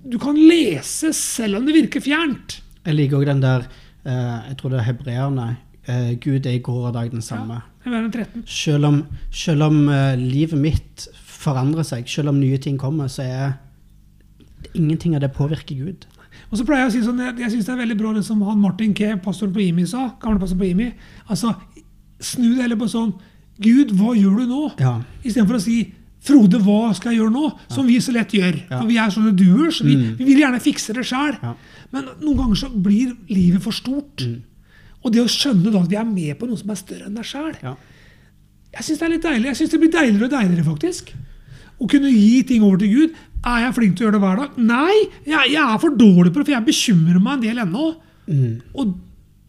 du 0.04 0.20
kan 0.20 0.36
lese 0.36 1.14
selv 1.16 1.58
om 1.58 1.66
det 1.66 1.74
virker 1.78 2.04
fjernt. 2.04 2.60
Jeg 2.84 2.98
liker 2.98 3.22
òg 3.22 3.30
den 3.30 3.42
der 3.44 3.64
eh, 4.04 4.50
Jeg 4.50 4.58
tror 4.60 4.74
det 4.74 4.82
er 4.82 4.90
hebreerne. 4.90 5.46
Eh, 5.88 6.14
Gud 6.22 6.46
er 6.46 6.58
i 6.58 6.62
går 6.64 6.88
og 6.90 6.94
dag 6.96 7.12
den 7.12 7.22
samme. 7.22 7.62
Ja, 7.86 7.92
verden 7.92 8.12
13. 8.12 8.44
Selv 8.48 8.86
om, 8.88 9.02
selv 9.32 9.64
om 9.68 9.90
eh, 9.90 10.16
livet 10.20 10.60
mitt 10.60 11.08
forandrer 11.28 11.84
seg, 11.84 12.08
selv 12.08 12.30
om 12.32 12.40
nye 12.40 12.58
ting 12.58 12.78
kommer, 12.80 13.08
så 13.12 13.24
er 13.28 13.54
ingenting 14.74 15.16
av 15.18 15.22
det 15.26 15.34
påvirker 15.36 15.76
Gud. 15.76 16.06
Og 16.52 16.58
så 16.58 16.66
pleier 16.66 16.86
Jeg 16.86 16.92
å 16.92 16.94
si 16.96 17.02
sånn, 17.06 17.20
jeg, 17.22 17.36
jeg 17.44 17.52
synes 17.54 17.66
det 17.68 17.74
er 17.74 17.82
veldig 17.84 17.98
bra 18.00 18.14
det 18.16 18.24
som 18.26 18.42
han 18.48 18.62
Martin 18.62 18.94
K., 18.98 19.16
pastoren 19.24 19.54
på 19.54 19.62
IMI, 19.68 19.86
sa. 19.90 20.08
gamle 20.22 20.40
pastoren 20.42 20.62
på 20.64 20.70
IMI. 20.72 20.92
Altså, 21.28 21.54
Snu 22.24 22.54
det 22.56 22.62
heller 22.64 22.80
på 22.80 22.88
sånn 22.88 23.12
Gud, 23.62 23.92
hva 24.00 24.14
gjør 24.16 24.38
du 24.40 24.48
nå? 24.50 24.62
Ja. 24.80 24.94
Istedenfor 25.28 25.60
å 25.60 25.62
si 25.64 25.82
Frode, 26.24 26.56
hva 26.64 26.94
skal 26.96 27.12
jeg 27.12 27.20
gjøre 27.20 27.34
nå? 27.36 27.50
Som 27.68 27.90
vi 27.90 27.98
så 28.00 28.14
lett 28.16 28.32
gjør. 28.32 28.56
Ja. 28.70 28.78
For 28.80 28.88
vi 28.88 28.96
er 29.02 29.10
sånne 29.12 29.34
doers. 29.36 29.82
Vi, 29.84 29.92
Mm. 29.98 30.14
vi 30.16 30.24
vil 30.30 30.40
gjerne 30.40 30.62
fikse 30.64 30.94
det 30.96 31.04
sjøl. 31.04 31.36
Ja. 31.44 31.52
Men 31.92 32.06
noen 32.22 32.38
ganger 32.40 32.56
så 32.62 32.70
blir 32.72 33.12
livet 33.28 33.62
for 33.62 33.76
stort. 33.76 34.24
Mm. 34.24 34.38
Og 35.04 35.12
det 35.12 35.22
å 35.24 35.28
skjønne 35.28 35.72
da 35.74 35.82
at 35.84 35.90
vi 35.92 35.98
er 36.00 36.08
med 36.08 36.38
på 36.40 36.48
noe 36.48 36.58
som 36.58 36.70
er 36.72 36.80
større 36.80 37.06
enn 37.10 37.16
deg 37.18 37.26
sjæl, 37.28 37.56
Ja. 37.64 37.76
jeg 38.74 38.84
syns 38.88 39.00
det 39.00 39.06
er 39.08 39.14
litt 39.14 39.24
deilig. 39.28 39.46
Jeg 39.52 39.56
synes 39.60 39.72
det 39.72 39.80
blir 39.84 39.92
deiligere 39.92 40.26
og 40.30 40.32
deiligere, 40.32 40.64
faktisk. 40.66 41.14
å 41.82 41.88
kunne 41.90 42.10
gi 42.14 42.44
ting 42.48 42.64
over 42.64 42.78
til 42.78 42.88
Gud. 42.94 43.16
Er 43.46 43.60
jeg 43.66 43.74
flink 43.76 43.98
til 43.98 44.06
å 44.06 44.08
gjøre 44.08 44.16
det 44.20 44.22
hver 44.24 44.38
dag? 44.40 44.58
Nei, 44.58 44.94
jeg, 45.26 45.52
jeg 45.52 45.64
er 45.64 45.78
for 45.82 45.90
dårlig 46.00 46.32
på 46.32 46.40
det, 46.40 46.46
for 46.48 46.54
jeg 46.54 46.66
bekymrer 46.70 47.20
meg 47.20 47.34
en 47.34 47.42
del 47.42 47.58
ennå. 47.66 47.88
Og 48.76 48.94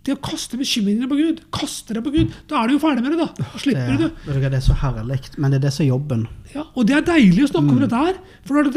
det 0.05 0.17
å 0.17 0.21
kaste 0.21 0.59
bekymringene 0.59 1.07
på 1.09 1.17
Gud, 1.17 1.39
kaste 1.55 1.95
det 1.95 2.03
på 2.05 2.11
Gud, 2.13 2.33
da 2.51 2.63
er 2.65 2.69
du 2.69 2.75
jo 2.75 2.81
ferdig 2.83 3.05
med 3.05 3.15
det. 3.15 3.21
Da 3.21 3.45
og 3.55 3.61
slipper 3.63 3.97
det, 4.01 4.11
det. 4.27 4.41
det 4.51 4.59
er 4.59 4.65
så 4.67 4.75
herlig, 4.83 5.21
men 5.39 5.51
det 5.55 5.61
er 5.61 5.65
det 5.69 5.73
som 5.77 5.85
er 5.85 5.93
jobben. 5.93 6.27
Ja, 6.57 6.65
og 6.75 6.87
det 6.91 6.97
er 6.99 7.07
deilig 7.07 7.45
å 7.47 7.53
snakke 7.53 7.71
Mm. 7.71 7.77
om 7.77 7.85
dette 7.85 8.03
her. 8.03 8.19
For 8.45 8.73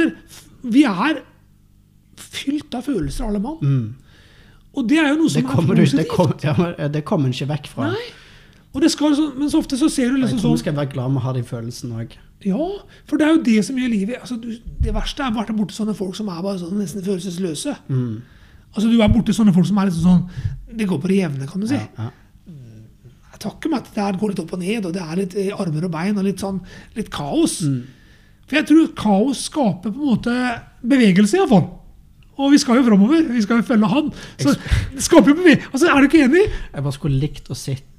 vi 0.78 0.84
er 0.86 1.24
fylt 2.18 2.76
av 2.78 2.86
følelser, 2.86 3.26
alle 3.28 3.42
mann. 3.42 3.96
Og 4.78 4.86
det 4.90 5.00
er 5.02 5.10
jo 5.10 5.18
noe. 5.24 5.34
Som 5.34 5.46
kommer, 5.48 5.74
er 5.74 5.84
positivt. 5.88 6.04
det 6.04 6.08
kom, 6.12 6.34
ja, 6.78 6.88
det 6.94 7.04
kommer 7.08 7.30
en 7.30 7.36
ikke 7.36 7.50
vekk 7.50 7.70
fra. 7.74 7.92
Nei. 7.96 8.08
Og 8.76 8.84
det 8.84 8.92
skal, 8.94 9.16
men 9.34 9.50
så 9.50 9.58
ofte 9.64 9.78
så 9.80 9.88
ser 9.90 10.12
du 10.12 10.20
Jeg 10.20 10.28
liksom 10.28 10.42
tror 10.42 10.52
vi 10.52 10.58
sånn 10.58 10.64
skal 10.66 10.76
være 10.78 10.92
glad 10.92 11.14
med 11.14 11.24
å 11.24 11.26
ha 11.26 11.34
de 11.34 11.42
følelsene 11.48 12.04
òg. 12.04 12.12
Ja, 12.46 12.66
for 13.10 13.18
det 13.18 13.26
er 13.26 13.34
jo 13.34 13.40
det 13.48 13.58
som 13.66 13.78
gjør 13.80 13.90
livet 13.90 14.20
altså, 14.22 14.36
du, 14.38 14.52
Det 14.86 14.92
verste 14.94 15.24
er 15.26 15.32
bare 15.34 15.56
borte 15.58 15.74
sånne 15.74 15.96
folk 15.98 16.14
som 16.14 16.28
er 16.30 16.44
bare 16.46 16.60
sånn 16.62 16.78
nesten 16.78 17.02
følelsesløse. 17.02 17.74
Mm. 17.90 18.20
Altså 18.76 18.92
Du 18.92 19.02
er 19.02 19.10
borte 19.10 19.34
sånne 19.34 19.56
folk 19.56 19.66
som 19.66 19.80
er 19.82 19.90
liksom 19.90 20.06
sånn 20.06 20.78
Det 20.78 20.86
går 20.92 21.02
på 21.02 21.10
det 21.10 21.18
jevne, 21.24 21.50
kan 21.50 21.64
du 21.64 21.70
si. 21.72 21.80
Ja, 21.80 22.10
ja. 22.10 22.14
Jeg 23.38 23.42
takker 23.44 23.70
meg 23.70 23.84
at 23.86 23.90
det 23.94 24.22
går 24.22 24.32
litt 24.32 24.40
opp 24.42 24.54
og 24.56 24.62
ned, 24.62 24.86
og 24.90 24.94
det 24.96 25.02
er 25.04 25.18
litt 25.20 25.34
eh, 25.38 25.50
armer 25.54 25.84
og 25.86 25.92
bein 25.94 26.18
og 26.18 26.26
litt 26.26 26.42
sånn 26.42 26.56
litt 26.98 27.12
kaos. 27.14 27.60
Mm. 27.70 27.84
For 28.50 28.58
jeg 28.58 28.66
tror 28.72 28.88
kaos 28.98 29.44
skaper 29.46 29.94
på 29.94 30.00
en 30.00 30.10
måte 30.10 30.38
bevegelse, 30.82 31.38
iallfall. 31.38 31.68
Og 32.38 32.52
vi 32.54 32.60
skal 32.62 32.80
jo 32.80 32.86
framover. 32.86 33.24
Vi 33.34 33.42
skal 33.42 33.62
jo 33.62 33.68
følge 33.68 33.90
han. 33.90 34.12
Så 34.38 34.54
skaper 35.02 35.34
jo 35.34 35.40
bevegelse. 35.40 35.72
Altså, 35.74 35.90
er 35.90 35.98
du 35.98 36.10
ikke 36.10 36.26
enig? 36.28 36.44
Jeg 36.74 36.86
bare 36.86 36.98
skulle 36.98 37.22
likt 37.22 37.50
å 37.50 37.58
sitte 37.58 37.98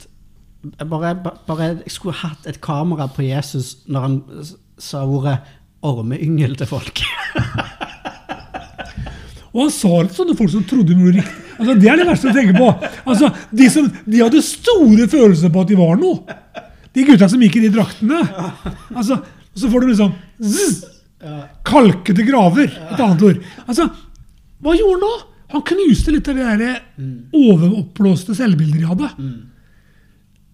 jeg 0.67 0.89
bare, 0.91 1.15
bare, 1.47 1.67
jeg 1.85 1.93
skulle 1.95 2.19
hatt 2.19 2.47
et 2.51 2.61
kamera 2.61 3.07
på 3.15 3.23
Jesus 3.23 3.77
når 3.87 4.01
han 4.05 4.17
sa 4.83 5.05
ordet 5.07 5.37
ormeyngel 5.87 6.57
til 6.59 6.67
folk. 6.67 7.03
Og 9.55 9.63
han 9.65 9.71
sa 9.73 9.93
det 10.03 10.11
til 10.11 10.19
sånne 10.19 10.37
folk 10.39 10.53
som 10.53 10.65
trodde 10.69 10.95
noe 10.95 11.09
gjorde 11.09 11.23
riktig. 11.23 11.45
Altså, 11.59 11.75
det 11.81 11.89
er 11.91 11.99
det 11.99 12.07
verste 12.07 12.31
å 12.31 12.35
tenke 12.37 12.55
på. 12.55 12.67
Altså, 13.09 13.31
de, 13.59 13.71
som, 13.73 13.87
de 14.05 14.21
hadde 14.21 14.43
store 14.45 15.09
følelser 15.11 15.51
på 15.55 15.63
at 15.65 15.71
de 15.71 15.79
var 15.79 15.97
noe. 15.99 16.37
De 16.95 17.07
gutta 17.07 17.27
som 17.31 17.43
gikk 17.43 17.57
i 17.59 17.65
de 17.65 17.73
draktene. 17.75 18.21
Altså, 18.93 19.19
så 19.59 19.71
får 19.73 19.83
du 19.83 19.91
liksom 19.93 20.15
zzz, 20.39 20.79
Kalkete 21.67 22.23
graver. 22.23 22.69
Et 22.93 23.01
annet 23.03 23.25
ord. 23.27 23.41
Altså, 23.65 23.89
hva 24.65 24.75
gjorde 24.79 24.99
han 24.99 25.05
da? 25.05 25.27
Han 25.55 25.63
knuste 25.65 26.13
litt 26.13 26.29
av 26.29 26.37
det 26.37 26.57
der 26.61 26.81
overoppblåste 27.33 28.35
selvbildet 28.37 28.83
de 28.83 28.89
hadde. 28.91 29.09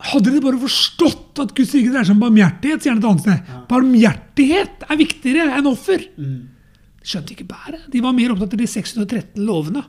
Hadde 0.05 0.31
de 0.35 0.41
bare 0.45 0.59
forstått 0.61 1.41
at 1.41 1.55
Guds 1.57 1.73
rike 1.75 1.91
dreier 1.91 2.05
seg 2.05 2.15
om 2.17 2.21
barmhjertighet, 2.23 2.83
sier 2.85 2.93
han 2.93 3.01
et 3.01 3.09
annet 3.09 3.25
sted. 3.25 3.55
Barmhjertighet 3.71 4.85
er 4.91 5.01
viktigere 5.01 5.57
enn 5.59 5.67
offer. 5.71 6.03
De 7.05 7.09
skjønte 7.11 7.35
ikke 7.35 7.47
bæret. 7.49 7.87
De 7.93 8.01
var 8.05 8.13
mer 8.17 8.33
opptatt 8.35 8.55
av 8.55 8.61
de 8.61 8.67
613 8.71 9.43
lovene. 9.45 9.83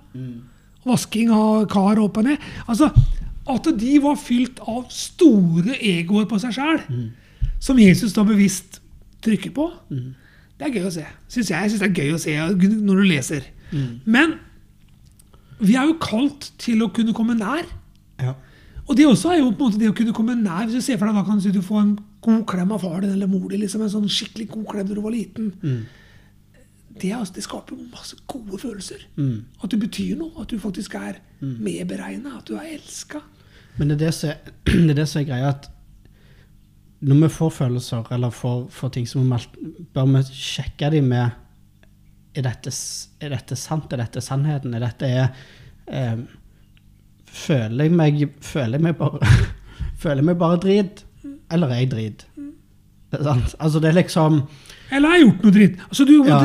Vasking 0.86 1.30
av 1.34 1.66
kar 1.72 2.00
opp 2.00 2.18
og 2.22 2.28
ned. 2.30 2.38
Altså, 2.68 2.92
At 3.48 3.68
de 3.78 4.00
var 4.02 4.16
fylt 4.18 4.58
av 4.66 4.88
store 4.90 5.76
egoer 5.78 6.26
på 6.26 6.40
seg 6.42 6.56
sjæl, 6.56 6.80
som 7.62 7.78
Jesus 7.78 8.14
da 8.14 8.24
bevisst 8.26 8.80
trykker 9.22 9.52
på, 9.54 9.68
det 10.58 10.66
er 10.66 10.74
gøy 10.74 10.88
å 10.88 10.94
se. 10.96 11.04
Syns 11.30 11.50
jeg, 11.52 11.60
jeg 11.62 11.70
synes 11.76 11.82
det 11.84 11.90
er 11.92 12.00
gøy 12.02 12.14
å 12.16 12.22
se 12.24 12.34
når 12.82 12.96
du 12.96 13.04
leser. 13.06 13.46
Men 14.06 14.38
vi 15.60 15.76
er 15.76 15.88
jo 15.90 15.98
kalt 16.02 16.52
til 16.62 16.84
å 16.84 16.92
kunne 16.94 17.16
komme 17.16 17.36
nær. 17.38 17.68
Ja. 18.22 18.36
Og 18.86 18.98
det 18.98 19.08
også 19.10 19.32
er 19.34 19.40
jo 19.40 19.52
på 19.52 19.66
en 19.66 19.72
måte 19.72 19.82
det 19.82 19.90
å 19.90 19.98
kunne 19.98 20.14
komme 20.16 20.36
nær. 20.38 20.68
Hvis 20.68 20.80
du 20.80 20.86
ser 20.86 21.00
for 21.02 21.10
deg 21.10 21.18
da 21.18 21.26
kan 21.26 21.42
du 21.42 21.62
få 21.66 21.82
en 21.82 21.94
god 22.26 22.44
klem 22.50 22.74
av 22.76 22.84
far 22.86 23.00
din 23.02 23.14
eller 23.16 23.30
mor 23.30 23.48
din. 23.50 23.64
Liksom, 23.64 23.86
en 23.86 23.94
sånn 23.94 24.10
skikkelig 24.12 24.50
god 24.54 24.68
klem 24.74 24.90
da 24.90 24.98
du 24.98 25.02
var 25.04 25.16
liten. 25.16 25.54
Det, 26.96 27.10
er, 27.10 27.20
altså, 27.20 27.36
det 27.36 27.46
skaper 27.46 27.80
masse 27.92 28.20
gode 28.30 28.60
følelser. 28.62 29.08
At 29.64 29.72
du 29.72 29.80
betyr 29.82 30.20
noe. 30.20 30.34
At 30.44 30.54
du 30.54 30.62
faktisk 30.62 30.98
er 31.00 31.22
medberegna. 31.42 32.38
At 32.40 32.50
du 32.50 32.60
er 32.60 32.76
elska. 32.76 33.24
Men 33.80 33.90
det 33.92 33.98
er 33.98 34.04
det 34.06 34.14
som 34.16 34.30
er, 34.32 34.54
det 34.88 34.96
det 35.02 35.26
greia 35.28 35.50
at 35.56 35.72
når 37.06 37.26
vi 37.26 37.30
får 37.30 37.50
følelser 37.54 38.14
eller 38.16 38.32
får, 38.34 38.68
får 38.74 38.94
ting, 38.96 39.08
så 39.08 39.20
bør 39.94 40.08
vi 40.14 40.22
sjekke 40.32 40.90
dem 40.94 41.10
med 41.12 41.36
er 42.36 42.46
dette, 42.46 42.72
er 43.24 43.30
dette 43.36 43.56
sant? 43.60 43.92
Er 43.96 44.02
dette 44.04 44.22
sannheten? 44.24 44.74
Er 44.76 44.84
dette 44.86 45.08
er, 45.08 45.30
um, 45.88 46.26
føler, 47.26 47.86
jeg 47.88 47.96
meg, 47.96 48.24
føler 48.44 48.78
jeg 48.80 48.86
meg 48.90 48.98
bare 49.00 49.20
Føler 50.02 50.22
jeg 50.22 50.28
meg 50.30 50.38
bare 50.42 50.60
drit? 50.62 51.06
Eller 51.52 51.72
er 51.72 51.84
jeg 51.84 51.92
drit? 51.94 52.26
Altså, 53.16 53.80
det 53.80 53.90
er 53.90 53.96
liksom 54.02 54.42
Eller 54.92 55.08
har 55.10 55.16
jeg 55.20 55.26
gjort 55.30 55.46
noe 55.46 55.56
dritt? 55.56 55.80
Altså, 55.88 56.06
Ja. 56.28 56.40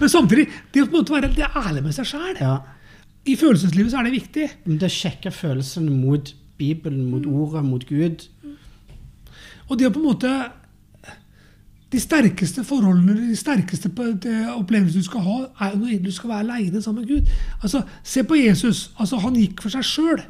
men 0.00 0.08
samtidig, 0.12 0.46
det 0.74 0.82
å 0.82 0.86
på 0.86 0.92
en 0.96 1.00
måte 1.00 1.14
være 1.16 1.32
det 1.34 1.48
ærlig 1.56 1.82
med 1.82 1.94
seg 1.96 2.06
sjæl. 2.06 2.36
Ja. 2.40 2.58
I 3.26 3.36
følelseslivet 3.38 3.92
så 3.92 3.98
er 4.00 4.08
det 4.08 4.12
viktig. 4.16 4.48
Men 4.66 4.78
Det 4.78 4.90
å 4.90 4.94
sjekke 4.94 5.30
følelsene 5.34 5.90
mot 5.90 6.34
Bibelen, 6.58 7.06
mot 7.10 7.26
ordet, 7.26 7.64
mot 7.64 7.84
Gud. 7.88 8.26
Og 9.70 9.78
det 9.78 9.88
å 9.88 9.94
på 9.94 10.02
en 10.02 10.08
måte 10.10 10.32
De 11.92 12.00
sterkeste 12.00 12.64
forholdene, 12.64 13.14
de 13.28 13.36
sterkeste 13.36 13.90
opplevelsene 14.56 15.02
du 15.02 15.04
skal 15.04 15.20
ha, 15.26 15.38
er 15.60 15.72
jo 15.74 15.78
når 15.82 16.02
du 16.06 16.10
skal 16.12 16.30
være 16.30 16.44
aleine 16.46 16.80
sammen 16.82 17.04
med 17.04 17.08
Gud. 17.10 17.32
Altså, 17.62 17.82
Se 18.02 18.22
på 18.24 18.34
Jesus. 18.38 18.90
altså 18.98 19.16
Han 19.20 19.34
gikk 19.36 19.60
for 19.60 19.68
seg 19.74 19.84
sjøl. 19.84 20.22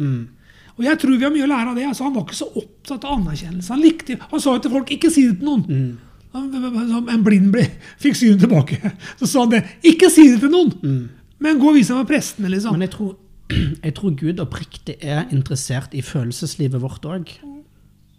Og 0.78 0.84
jeg 0.84 0.98
tror 0.98 1.16
vi 1.18 1.22
har 1.24 1.30
mye 1.34 1.44
å 1.44 1.50
lære 1.52 1.68
av 1.70 1.76
det. 1.76 1.84
altså 1.86 2.04
Han 2.04 2.14
var 2.14 2.22
ikke 2.26 2.34
så 2.40 2.48
opptatt 2.56 3.04
av 3.04 3.18
anerkjennelse. 3.20 3.68
Han 3.74 3.82
likte, 3.82 4.16
han 4.30 4.40
sa 4.40 4.54
jo 4.56 4.58
til 4.64 4.70
folk 4.70 4.88
'ikke 4.90 5.10
si 5.10 5.28
det 5.28 5.38
til 5.38 5.48
noen'. 5.48 5.96
Han- 6.34 7.08
En 7.10 7.22
blind 7.24 7.52
ble, 7.52 7.66
fikk 8.00 8.14
synet 8.16 8.40
tilbake. 8.40 8.80
Så 9.20 9.26
sa 9.26 9.40
han 9.40 9.50
det. 9.50 9.64
'Ikke 9.84 10.10
si 10.10 10.30
det 10.30 10.40
til 10.40 10.48
noen', 10.50 11.08
men 11.38 11.58
gå 11.60 11.68
og 11.68 11.74
vis 11.74 11.88
deg 11.88 11.96
med 11.98 12.06
prestene', 12.08 12.48
liksom. 12.50 12.72
Men 12.72 12.80
jeg 12.80 12.90
tror, 12.90 13.16
jeg 13.84 13.94
tror 13.94 14.10
Gud 14.16 14.40
oppriktig 14.40 14.96
er 15.02 15.24
interessert 15.30 15.94
i 15.94 16.00
følelseslivet 16.00 16.80
vårt 16.80 17.02
òg. 17.04 17.28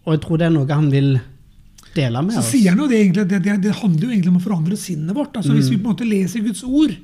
Og 0.06 0.12
jeg 0.14 0.20
tror 0.20 0.36
det 0.38 0.46
er 0.46 0.50
noe 0.50 0.66
han 0.72 0.90
vil 0.92 1.20
dele 1.94 2.22
med 2.26 2.34
Så 2.36 2.42
sier 2.50 2.70
han 2.74 2.78
jo 2.82 2.88
det 2.90 2.98
egentlig, 3.00 3.26
det, 3.30 3.42
det, 3.44 3.56
det 3.62 3.74
handler 3.80 4.06
jo 4.08 4.12
egentlig 4.12 4.32
om 4.32 4.38
å 4.40 4.44
forandre 4.44 4.76
sinnet 4.80 5.14
vårt. 5.16 5.36
Altså 5.36 5.52
Hvis 5.56 5.70
vi 5.70 5.76
på 5.78 5.88
en 5.88 5.94
måte 5.94 6.08
leser 6.08 6.40
Guds 6.46 6.64
ord, 6.66 6.94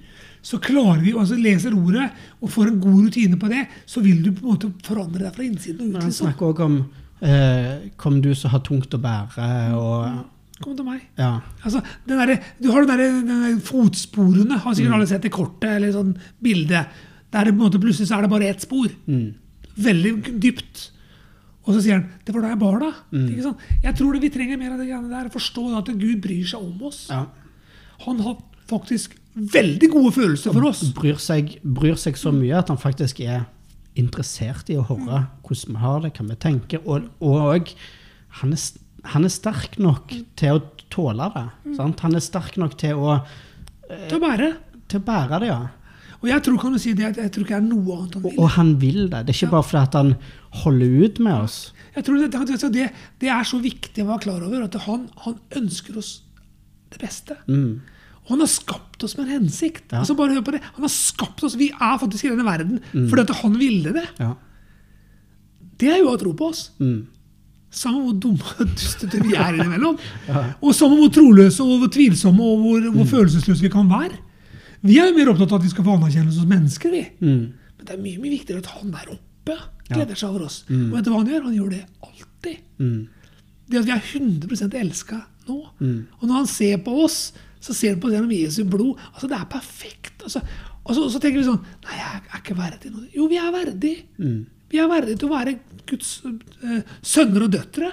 så 0.42 0.58
klarer 0.62 1.02
vi, 1.04 1.12
altså 1.12 1.36
leser 1.36 1.74
ordet 1.76 2.08
og 2.40 2.48
får 2.50 2.70
en 2.70 2.80
god 2.80 3.04
rutine 3.06 3.36
på 3.40 3.48
det, 3.52 3.66
så 3.86 4.00
vil 4.00 4.22
du 4.24 4.30
på 4.32 4.46
en 4.46 4.54
måte 4.54 4.70
forandre 4.86 5.26
deg 5.26 5.34
fra 5.36 5.44
innsiden 5.44 5.80
og 5.90 5.92
Men 5.92 5.96
ut. 6.00 6.06
han 6.08 6.12
snakker 6.16 6.46
òg 6.54 6.60
om 6.64 6.76
eh, 7.20 7.90
'Kom 8.00 8.20
du 8.24 8.34
som 8.34 8.50
har 8.50 8.60
tungt 8.64 8.94
å 8.96 9.00
bære', 9.00 9.74
og 9.76 10.24
Kom 10.60 10.76
til 10.76 10.84
meg. 10.84 11.00
ja. 11.16 11.40
Altså, 11.64 11.80
den 12.06 12.18
derre- 12.18 12.40
du 12.60 12.70
har 12.70 12.84
den 12.84 12.96
der, 12.98 13.20
den 13.24 13.42
der 13.44 13.60
fotsporene, 13.64 14.58
har 14.58 14.74
sikkert 14.74 14.92
alle 14.94 15.06
sett 15.06 15.22
det 15.22 15.30
kortet, 15.32 15.70
eller 15.76 15.92
sånn 15.92 16.16
bilde. 16.42 16.86
Der 17.32 17.44
det 17.44 17.54
på 17.54 17.60
en 17.62 17.70
måte 17.70 17.80
plutselig 17.80 18.08
så 18.08 18.18
er 18.18 18.22
det 18.22 18.30
bare 18.30 18.48
ett 18.50 18.60
spor. 18.60 18.88
Veldig 19.76 20.40
dypt. 20.40 20.90
Og 21.70 21.76
så 21.76 21.82
sier 21.84 22.00
han 22.00 22.08
'Det 22.26 22.34
var 22.34 22.42
da 22.42 22.48
jeg 22.50 22.58
bar 22.58 22.78
deg'. 22.82 22.98
Ikke 23.30 23.42
sant? 23.46 23.58
Jeg 23.84 23.94
tror 23.94 24.12
det 24.16 24.22
vi 24.24 24.30
trenger 24.34 24.58
mer 24.58 24.72
av 24.74 24.78
det 24.82 24.88
greiene 24.90 25.08
der. 25.08 25.30
Forstå 25.30 25.64
at 25.78 25.86
Gud 25.94 26.20
bryr 26.24 26.46
seg 26.50 26.60
om 26.60 26.82
oss. 26.90 27.06
ja. 27.10 27.26
Han 28.06 28.18
har 28.24 28.36
faktisk 28.66 29.14
veldig 29.36 29.90
gode 29.92 30.12
følelser 30.16 30.52
for 30.52 30.66
oss. 30.66 30.82
Bryr, 30.96 31.18
seg, 31.20 31.58
bryr 31.62 31.94
seg 32.00 32.16
så 32.16 32.32
mye 32.32 32.58
at 32.58 32.68
han 32.72 32.78
faktisk 32.80 33.20
er 33.20 33.44
interessert 33.94 34.70
i 34.70 34.76
å 34.80 34.84
høre 34.88 35.26
hvordan 35.44 35.74
vi 35.74 35.80
har 35.82 36.00
det, 36.00 36.12
hva 36.16 36.26
vi 36.30 36.36
tenker. 36.40 36.80
Og, 36.86 37.08
og 37.20 37.68
han, 38.40 38.52
er, 38.54 38.58
han 39.12 39.24
er 39.28 39.28
sterk 39.34 39.78
nok 39.78 40.14
til 40.36 40.56
å 40.56 40.62
tåle 40.90 41.28
det. 41.34 41.44
Sant? 41.76 42.00
Han 42.00 42.14
er 42.16 42.24
sterk 42.24 42.56
nok 42.56 42.78
til 42.80 42.94
å, 42.96 43.20
Til 44.08 44.16
å 44.18 44.22
bære. 44.22 44.56
til 44.88 45.00
å 45.00 45.04
bære 45.04 45.40
det, 45.40 45.48
ja. 45.52 45.60
Og 46.22 46.28
jeg 46.28 46.42
tror 46.44 46.58
kan 46.60 46.72
du 46.72 46.78
si 46.78 46.92
det, 46.92 47.16
jeg 47.16 47.30
tror 47.32 47.44
ikke 47.46 47.56
det 47.56 47.62
er 47.62 47.68
noe 47.74 47.96
annet 47.96 48.14
han 48.14 48.22
vil. 48.22 48.38
og 48.38 48.48
han 48.56 48.74
vil 48.80 49.08
det. 49.10 49.26
Det 49.26 49.32
er 49.34 49.38
ikke 49.40 49.50
bare 49.54 49.62
fordi 49.64 49.82
at 49.82 49.94
han 49.94 50.16
holder 50.64 51.04
ut 51.04 51.18
med 51.22 51.34
oss. 51.44 51.58
Jeg 51.94 52.04
tror 52.06 52.18
det, 52.18 52.30
det, 52.32 52.70
det, 52.74 52.88
det 53.22 53.28
er 53.30 53.44
så 53.46 53.58
viktig 53.62 54.02
å 54.04 54.08
være 54.12 54.24
klar 54.26 54.42
over 54.46 54.64
at 54.66 54.74
han, 54.86 55.08
han 55.24 55.36
ønsker 55.58 55.96
oss 56.00 56.22
det 56.90 56.98
beste. 57.02 57.36
Og 57.50 58.32
han 58.34 58.42
har 58.42 58.50
skapt 58.50 59.02
oss 59.06 59.16
med 59.18 59.26
en 59.28 59.40
hensikt. 59.44 59.86
Ja. 59.92 60.00
Altså 60.02 60.14
bare 60.18 60.34
hør 60.36 60.42
på 60.46 60.54
det. 60.56 60.60
Han 60.74 60.82
har 60.86 60.92
skapt 60.92 61.42
oss, 61.46 61.54
Vi 61.58 61.70
er 61.70 61.98
faktisk 62.02 62.26
i 62.26 62.32
denne 62.34 62.46
verden 62.46 62.80
fordi 63.10 63.22
at 63.26 63.36
han 63.42 63.56
ville 63.58 63.92
det. 63.94 64.06
Ja. 64.20 64.34
Det 65.80 65.88
er 65.94 66.02
jo 66.02 66.10
å 66.12 66.18
tro 66.20 66.32
på 66.36 66.50
oss. 66.52 66.66
Mm. 66.82 67.06
Samme 67.70 68.02
hvor 68.02 68.16
dumme 68.18 68.54
og 68.58 68.72
dustete 68.74 69.20
vi 69.22 69.36
er 69.38 69.54
innimellom. 69.56 69.96
Og 70.66 70.74
samme 70.74 70.98
hvor 70.98 71.12
troløse 71.14 71.62
og 71.62 71.84
hvor 71.84 71.92
tvilsomme 71.94 72.42
og 72.42 72.64
hvor, 72.64 72.80
hvor 72.90 73.04
Mm. 73.06 73.10
følelsesløse 73.14 73.62
vi 73.62 73.70
kan 73.72 73.88
være. 73.90 74.18
Vi 74.82 74.98
er 74.98 75.10
jo 75.10 75.16
mer 75.16 75.30
opptatt 75.32 75.52
av 75.52 75.60
at 75.60 75.66
vi 75.68 75.70
skal 75.72 75.84
få 75.86 75.94
anerkjennelse 75.94 76.40
hos 76.42 76.48
mennesker. 76.50 76.90
vi. 76.90 77.02
Mm. 77.22 77.44
Men 77.78 77.86
det 77.86 77.94
er 77.94 78.02
mye 78.02 78.18
mye 78.20 78.34
viktigere 78.34 78.62
at 78.64 78.72
han 78.80 78.90
er 78.94 79.12
oppe 79.14 79.29
gleder 79.90 80.14
seg 80.18 80.28
over 80.30 80.46
oss. 80.46 80.62
Og 80.70 80.92
vet 80.96 81.04
du 81.06 81.10
hva 81.12 81.20
han 81.22 81.30
gjør? 81.32 81.44
Han 81.48 81.56
gjør 81.56 81.70
det 81.74 81.82
alltid. 82.06 82.56
Mm. 82.78 83.00
Det 83.70 83.78
at 83.80 83.86
vi 83.86 83.94
er 83.94 84.08
100% 84.18 84.74
elska 84.80 85.20
nå. 85.48 85.58
Og 86.20 86.26
når 86.26 86.34
han 86.40 86.46
ser 86.50 86.78
på 86.84 86.94
oss, 87.04 87.32
så 87.60 87.74
ser 87.76 87.94
han 87.94 88.00
på 88.02 88.08
oss 88.08 88.14
gjennom 88.16 88.32
Jesu 88.34 88.62
blod. 88.64 88.98
Altså, 89.14 89.28
Det 89.28 89.38
er 89.38 89.48
perfekt. 89.52 90.22
Altså, 90.22 90.40
og, 90.84 90.94
så, 90.94 91.02
og 91.04 91.10
så 91.12 91.20
tenker 91.20 91.38
vi 91.42 91.44
sånn 91.48 91.64
Nei, 91.84 91.96
jeg 91.98 92.20
er 92.22 92.38
ikke 92.40 92.56
verdig 92.58 92.90
noe. 92.94 93.08
Jo, 93.14 93.26
vi 93.28 93.36
er 93.40 93.50
verdig. 93.52 93.94
Vi 94.70 94.78
er 94.78 94.88
verdig 94.90 95.18
til 95.18 95.28
å 95.28 95.34
være 95.34 95.58
Guds 95.90 96.20
eh, 96.24 96.82
sønner 97.02 97.44
og 97.48 97.52
døtre. 97.52 97.90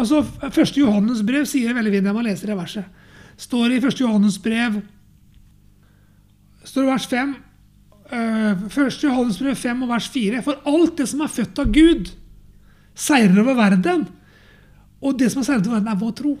Altså, 0.00 0.22
Første 0.50 0.80
Johannes 0.80 1.20
brev 1.26 1.44
sier 1.46 1.74
veldig 1.76 1.92
fint 1.94 2.08
jeg 2.08 2.16
må 2.16 2.22
lese 2.24 2.48
det 2.48 2.56
verset. 2.58 2.84
står 3.36 3.74
i 3.76 3.80
1. 3.82 4.00
Johannes 4.00 4.38
brev 4.42 4.80
står 6.64 6.86
i 6.86 6.88
vers 6.88 7.06
5 7.10 7.34
uh, 8.12 8.64
1. 8.68 8.98
Johannes 9.04 9.38
brev 9.40 9.56
5 9.56 9.84
og 9.86 9.90
vers 9.94 10.08
4 10.12 10.42
For 10.44 10.60
alt 10.70 10.98
det 11.00 11.06
som 11.10 11.22
er 11.24 11.32
født 11.32 11.62
av 11.62 11.72
Gud, 11.74 12.10
seirer 12.94 13.40
over 13.42 13.56
verden. 13.58 14.06
Og 15.04 15.18
det 15.20 15.30
som 15.32 15.42
er 15.42 15.48
seiret 15.48 15.68
over 15.68 15.78
verden, 15.78 15.92
er 15.92 16.00
vår 16.00 16.14
tro. 16.20 16.34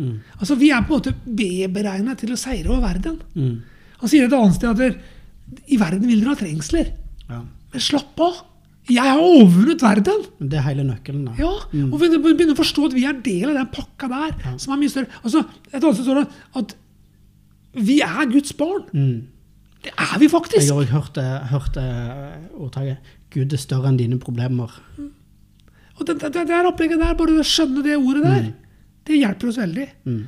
Mm. 0.00 0.14
Altså 0.38 0.56
Vi 0.60 0.70
er 0.72 0.84
på 0.86 0.96
en 0.96 1.02
måte 1.02 1.72
beregna 1.74 2.16
til 2.18 2.32
å 2.34 2.40
seire 2.40 2.70
over 2.70 2.86
verden. 2.88 3.18
Mm. 3.34 3.56
Han 4.00 4.12
sier 4.12 4.26
et 4.26 4.36
annet 4.36 4.56
sted 4.56 4.84
at 4.86 5.66
i 5.70 5.78
verden 5.80 6.06
vil 6.08 6.22
dere 6.22 6.34
ha 6.34 6.38
trengsler. 6.40 6.92
Ja. 7.30 7.42
Men 7.72 7.84
slapp 7.84 8.22
av! 8.22 8.46
Jeg 8.90 9.06
har 9.06 9.20
overvunnet 9.22 9.82
verden! 9.84 10.22
Det 10.40 10.56
er 10.58 10.64
hele 10.64 10.84
nøkkelen, 10.86 11.26
da. 11.28 11.34
Ja, 11.38 11.50
og 11.84 11.98
vi 12.00 12.08
begynner 12.16 12.56
å 12.56 12.58
forstå 12.58 12.88
at 12.88 12.94
vi 12.96 13.04
er 13.06 13.18
del 13.22 13.50
av 13.52 13.58
den 13.60 13.68
pakka 13.74 14.08
der. 14.10 14.32
som 14.58 14.72
er 14.74 14.80
mye 14.80 14.90
større. 14.90 15.10
Altså, 15.22 15.44
Et 15.70 15.76
annet 15.78 15.98
sted 15.98 16.08
står 16.08 16.22
det 16.22 16.40
at 16.62 16.74
vi 17.86 18.00
er 18.02 18.32
Guds 18.32 18.56
barn. 18.58 18.88
Mm. 18.90 19.28
Det 19.84 19.92
er 19.96 20.18
vi 20.20 20.28
faktisk! 20.28 20.60
Jeg 20.60 20.74
har 20.74 20.82
også 20.82 20.92
hørt, 20.92 21.14
det- 21.14 21.48
hørt 21.50 21.76
ordtaket 22.60 22.96
'Gud 23.30 23.52
er 23.52 23.56
større 23.56 23.88
enn 23.88 23.96
dine 23.96 24.18
problemer'. 24.18 24.70
Og 26.00 26.06
det, 26.06 26.18
det, 26.20 26.32
det 26.48 26.66
opplegget 26.66 26.98
der, 26.98 27.14
bare 27.14 27.40
å 27.40 27.44
skjønne 27.44 27.82
det 27.84 27.96
ordet 27.96 28.24
der, 28.24 28.52
det 29.06 29.18
hjelper 29.20 29.48
oss 29.48 29.58
veldig. 29.60 29.86
Mm. 30.04 30.22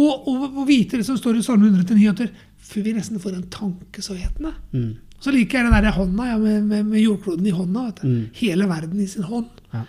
Og, 0.00 0.28
og 0.28 0.66
vite 0.68 0.96
det 0.96 1.06
som 1.06 1.16
står 1.18 1.36
i 1.38 1.42
Salme 1.44 1.68
139, 1.68 2.28
at 2.28 2.74
vi 2.74 2.92
nesten 2.94 3.20
får 3.20 3.36
en 3.36 3.48
tanke 3.52 4.02
så 4.02 4.14
hetende. 4.14 4.52
Mm. 4.72 4.96
Så 5.20 5.32
liker 5.34 5.58
jeg 5.60 5.68
den 5.68 5.84
der 5.84 5.92
hånda 5.92 6.28
ja, 6.30 6.38
med, 6.40 6.62
med, 6.64 6.86
med 6.88 7.02
jordkloden 7.02 7.46
i 7.46 7.52
hånda. 7.52 7.86
Vet 7.90 8.02
du. 8.02 8.08
Mm. 8.08 8.26
Hele 8.40 8.68
verden 8.70 9.00
i 9.00 9.06
sin 9.10 9.26
hånd. 9.28 9.50
Ja. 9.74 9.82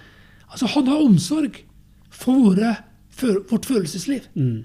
Altså, 0.51 0.67
Han 0.73 0.87
har 0.91 1.03
omsorg 1.05 1.61
for 2.11 2.41
våre, 2.49 2.75
vårt 3.49 3.65
følelsesliv. 3.69 4.27
Mm. 4.35 4.63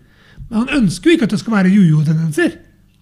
Men 0.49 0.59
han 0.59 0.83
ønsker 0.83 1.11
jo 1.11 1.17
ikke 1.19 1.29
at 1.29 1.37
det 1.37 1.41
skal 1.43 1.55
være 1.55 1.71
jojo-tendenser. 1.75 2.57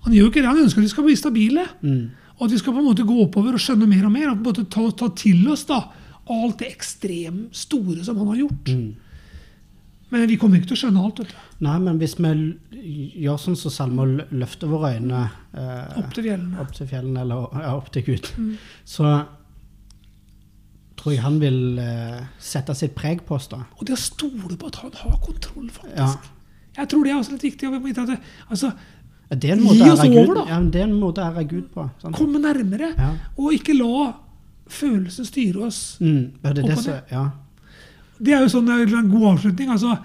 Han 0.05 0.13
gjør 0.13 0.27
jo 0.27 0.31
ikke 0.31 0.43
det, 0.43 0.51
han 0.51 0.63
ønsker 0.65 0.81
at 0.83 0.85
vi 0.87 0.93
skal 0.93 1.05
bli 1.07 1.17
stabile. 1.17 1.65
Mm. 1.83 2.11
Og 2.35 2.43
at 2.47 2.53
vi 2.53 2.59
skal 2.61 2.75
på 2.75 2.81
en 2.83 2.89
måte 2.91 3.07
gå 3.09 3.15
oppover 3.25 3.55
og 3.57 3.63
skjønne 3.63 3.87
mer 3.89 4.05
og 4.09 4.13
mer. 4.13 4.29
Og 4.31 4.37
på 4.37 4.43
en 4.43 4.49
måte 4.51 4.65
ta, 4.75 4.85
ta 5.01 5.09
til 5.17 5.47
oss 5.53 5.65
da, 5.69 5.79
alt 6.31 6.59
det 6.61 6.69
ekstremt 6.75 7.55
store 7.57 8.05
som 8.05 8.19
han 8.21 8.31
har 8.35 8.41
gjort. 8.43 8.69
Mm. 8.75 8.93
Men 10.13 10.27
vi 10.31 10.37
kommer 10.39 10.61
ikke 10.61 10.69
til 10.71 10.77
å 10.77 10.81
skjønne 10.83 11.05
alt. 11.05 11.19
vet 11.25 11.33
du. 11.33 11.39
Nei, 11.65 11.79
men 11.83 11.97
hvis 11.99 12.15
vi 12.21 12.33
gjør 13.25 13.39
sånn 13.41 13.57
som 13.59 13.73
Salme 13.73 14.03
og 14.05 14.13
lø- 14.19 14.27
løfter 14.45 14.69
våre 14.71 14.93
øyne 14.99 15.23
eh, 15.57 15.97
Opp 16.03 16.13
til 16.15 16.27
fjellene. 16.29 16.59
opp 16.61 16.75
til 16.77 16.87
fjellene, 16.87 17.21
eller 17.25 17.49
ja, 17.65 17.73
opp 17.79 17.89
til 17.95 18.05
Gud, 18.07 18.29
Mm. 18.39 18.53
så 18.85 19.15
tror 21.01 21.13
jeg 21.15 21.23
han 21.25 21.41
vil 21.43 21.79
eh, 21.83 22.21
sette 22.39 22.75
sitt 22.79 22.95
preg 22.97 23.25
på 23.27 23.35
oss 23.37 23.49
da. 23.51 23.63
Og 23.81 23.87
det 23.89 23.97
å 23.97 24.01
stole 24.01 24.57
på 24.61 24.71
at 24.71 24.79
han 24.85 24.95
har 25.03 25.19
kontroll, 25.25 25.67
faktisk. 25.75 25.99
Ja. 25.99 26.31
Jeg 26.79 26.89
tror 26.91 27.05
det 27.07 27.13
er 27.13 27.19
også 27.21 27.35
litt 27.37 27.45
viktig. 27.47 27.69
altså, 28.51 28.73
Det 29.31 29.51
er 29.51 29.57
en 29.57 29.65
måte 29.65 29.79
Gi 29.81 29.89
oss 29.91 30.03
Gud, 30.05 30.19
over, 30.21 30.35
da. 30.37 30.45
ja, 30.53 30.59
det 30.75 30.81
er 30.83 30.85
en 30.89 30.99
måte 31.01 31.23
å 31.23 31.31
ære 31.31 31.45
Gud 31.49 31.71
på. 31.73 31.87
Sant? 32.03 32.17
Komme 32.19 32.43
nærmere. 32.43 32.91
Ja. 32.93 33.11
Og 33.41 33.55
ikke 33.57 33.75
la 33.77 34.11
følelsen 34.71 35.27
styre 35.29 35.67
oss. 35.69 35.81
Mm. 36.01 36.37
Det 36.43 36.55
det 36.61 36.77
så, 36.83 36.99
ja. 37.11 37.25
Det 38.21 38.35
er 38.37 38.45
jo 38.45 38.53
sånn 38.53 38.69
en 38.71 39.11
god 39.11 39.27
avslutning. 39.33 39.73
altså, 39.75 39.97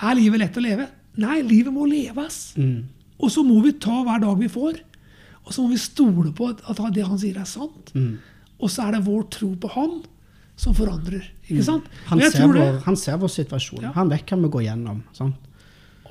Er 0.00 0.14
livet 0.16 0.44
lett 0.44 0.56
å 0.56 0.64
leve? 0.64 0.86
Nei, 1.20 1.40
livet 1.42 1.74
må 1.74 1.88
leves. 1.88 2.54
Mm. 2.56 2.86
Og 3.20 3.32
så 3.32 3.42
må 3.44 3.58
vi 3.64 3.74
ta 3.82 4.02
hver 4.06 4.22
dag 4.22 4.38
vi 4.40 4.48
får. 4.52 4.78
Og 5.44 5.52
så 5.54 5.64
må 5.64 5.72
vi 5.72 5.80
stole 5.80 6.30
på 6.36 6.52
at, 6.52 6.80
det 6.94 7.04
han 7.04 7.18
sier, 7.18 7.40
er 7.40 7.48
sant. 7.48 7.92
Mm. 7.96 8.18
Og 8.60 8.70
så 8.70 8.86
er 8.86 8.96
det 8.96 9.04
vår 9.08 9.26
tro 9.32 9.50
på 9.60 9.70
han 9.74 10.00
som 10.60 10.76
forandrer. 10.76 11.24
Ikke 11.48 11.64
sant? 11.66 11.88
Mm. 11.88 12.08
Han, 12.12 12.24
ser 12.30 12.50
vår, 12.52 12.80
han 12.86 12.98
ser 13.00 13.20
vår 13.20 13.32
situasjon. 13.32 13.84
Ja. 13.88 13.94
Han 13.96 14.12
vet 14.12 14.28
hva 14.28 14.38
vi 14.44 14.52
går 14.56 14.66
gjennom. 14.68 15.00
Sant? 15.16 15.49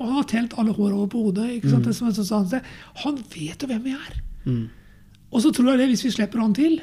Og 0.00 0.06
han 0.08 0.16
har 0.16 0.28
telt 0.30 0.54
alle 0.58 0.72
hår 0.72 0.92
over 0.96 1.08
på 1.12 1.22
hodet. 1.26 1.46
ikke 1.58 1.70
sant? 1.70 1.84
Det 1.84 1.94
som 1.94 2.10
så. 2.12 2.60
Han 3.04 3.16
vet 3.34 3.60
jo 3.60 3.68
hvem 3.68 3.82
vi 3.84 3.92
er. 3.92 4.14
Mm. 4.46 4.68
Og 5.30 5.42
så 5.44 5.52
tror 5.52 5.70
jeg 5.74 5.78
det, 5.82 5.88
hvis 5.92 6.04
vi 6.08 6.10
slipper 6.16 6.40
han 6.40 6.54
til, 6.56 6.80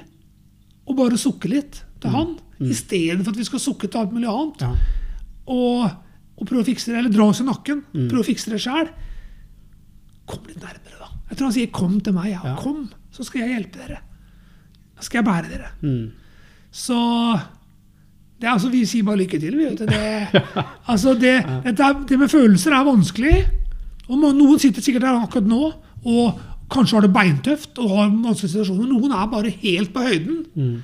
og 0.87 0.95
bare 0.95 1.17
sukker 1.17 1.49
litt 1.49 1.83
Mm. 1.97 1.99
til 2.01 2.09
han, 2.13 2.35
i 2.61 2.73
stedet 2.77 3.23
for 3.25 3.31
at 3.33 3.37
vi 3.37 3.43
skal 3.43 3.59
sukke 3.59 3.87
til 3.89 3.99
alt 3.99 4.11
mulig 4.13 4.27
annet, 4.29 4.61
Ja. 4.61 4.75
og, 5.47 5.91
og 6.37 6.47
prøve 6.47 6.61
å 6.61 6.67
fikse 6.69 6.91
det, 6.91 6.97
eller 6.99 7.09
dra 7.09 7.25
oss 7.31 7.41
i 7.41 7.43
nakken, 7.43 7.83
Mm. 7.93 8.07
prøve 8.09 8.21
å 8.21 8.27
fikse 8.29 8.51
det 8.53 8.61
sjæl 8.61 8.89
kom 10.27 10.43
litt 10.47 10.59
nærmere, 10.61 10.99
da. 10.99 11.07
Jeg 11.29 11.37
tror 11.37 11.45
han 11.47 11.53
sier 11.53 11.67
'kom 11.67 11.99
til 12.03 12.13
meg', 12.13 12.29
ja. 12.31 12.41
Ja. 12.43 12.55
Kom, 12.55 12.89
så 13.11 13.23
skal 13.25 13.41
jeg 13.41 13.49
hjelpe 13.63 13.77
dere. 13.79 13.99
Da 14.95 15.01
skal 15.01 15.23
jeg 15.23 15.25
bære 15.25 15.49
dere. 15.49 15.71
Mm. 15.81 16.11
Så 16.71 17.41
det 18.37 18.49
altså, 18.51 18.69
Vi 18.69 18.83
sier 18.85 19.05
bare 19.05 19.17
lykke 19.23 19.39
til. 19.41 19.55
Det, 19.79 20.43
altså 20.91 21.13
det, 21.17 21.37
er, 21.41 22.03
det 22.09 22.19
med 22.19 22.29
følelser 22.29 22.75
er 22.75 22.85
vanskelig. 22.85 23.37
Og 24.07 24.19
Noen 24.21 24.59
sitter 24.61 24.83
sikkert 24.85 25.07
der 25.07 25.23
akkurat 25.23 25.49
nå 25.49 25.71
og 26.07 26.37
kanskje 26.71 26.97
har 26.97 27.05
det 27.07 27.15
beintøft 27.15 27.79
og 27.81 27.95
har 27.95 28.11
vanskelige 28.11 28.53
situasjoner. 28.53 28.91
Noen 28.91 29.15
er 29.15 29.31
bare 29.31 29.51
helt 29.63 29.93
på 29.95 30.03
høyden. 30.05 30.37
Mm. 30.55 30.77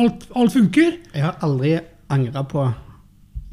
Alt, 0.00 0.26
alt 0.36 0.54
funker. 0.54 0.98
Jeg 1.14 1.24
har 1.24 1.40
aldri 1.42 1.78
angra 2.10 2.44
på 2.46 2.68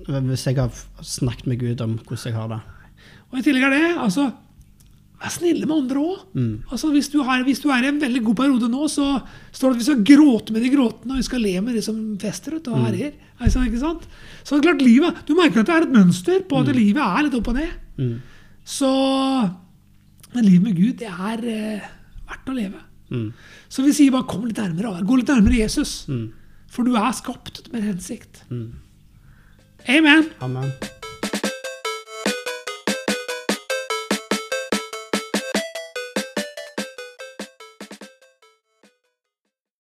hvis 0.07 0.45
jeg 0.47 0.55
har 0.55 0.71
snakket 1.03 1.47
med 1.51 1.59
Gud 1.59 1.81
om 1.83 1.97
hvordan 1.97 2.29
jeg 2.29 2.35
har 2.37 2.51
det. 2.51 2.59
Og 3.31 3.39
i 3.39 3.43
tillegg 3.43 3.65
er 3.67 3.73
det 3.75 3.87
altså, 3.99 4.29
Vær 5.17 5.31
snille 5.33 5.65
med 5.65 5.73
andre 5.73 6.01
òg. 6.01 6.25
Mm. 6.37 6.51
Altså, 6.69 6.91
hvis, 6.93 7.07
du 7.09 7.23
hvis 7.45 7.61
du 7.63 7.71
er 7.73 7.85
i 7.85 7.89
en 7.89 8.01
veldig 8.01 8.21
god 8.27 8.35
periode 8.37 8.67
nå, 8.69 8.87
så 8.91 9.15
står 9.49 9.73
det 9.73 9.77
at 9.77 9.79
vi 9.81 9.87
skal 9.87 10.03
gråte 10.05 10.53
med 10.53 10.61
de 10.61 10.69
gråtende, 10.69 11.15
og 11.15 11.21
vi 11.21 11.25
skal 11.25 11.41
le 11.41 11.53
med 11.65 11.77
de 11.77 11.81
som 11.81 12.01
fester 12.21 12.59
og 12.59 12.75
herjer. 12.85 13.15
Altså, 13.41 13.63
ikke 13.65 13.81
sant? 13.81 14.05
Så 14.43 14.55
det 14.55 14.59
er 14.61 14.67
klart, 14.69 14.83
livet, 14.85 15.23
Du 15.25 15.33
merker 15.37 15.63
at 15.63 15.69
det 15.69 15.75
er 15.75 15.87
et 15.87 15.95
mønster 15.95 16.43
på 16.45 16.61
at 16.61 16.69
livet 16.75 17.01
er 17.01 17.25
litt 17.25 17.37
opp 17.39 17.49
og 17.49 17.57
ned. 17.57 17.71
Mm. 17.97 18.17
Så 18.67 18.91
Men 20.35 20.43
livet 20.43 20.63
med 20.63 20.75
Gud, 20.75 20.93
det 20.99 21.07
er 21.07 21.45
eh, 21.49 21.87
verdt 22.27 22.49
å 22.51 22.53
leve. 22.53 22.81
Mm. 23.09 23.31
Så 23.71 23.85
vi 23.85 23.93
sier 23.95 24.11
bare 24.11 24.27
kom 24.27 24.43
litt 24.45 24.59
nærmere. 24.59 24.99
Gå 25.07 25.17
litt 25.17 25.31
nærmere 25.31 25.63
Jesus. 25.63 26.03
Mm. 26.11 26.27
For 26.69 26.83
du 26.85 26.99
er 26.99 27.15
skapt 27.15 27.63
med 27.71 27.81
en 27.81 27.89
hensikt. 27.93 28.43
Mm. 28.51 28.75
Amen. 29.87 30.29
Amen. 30.43 30.75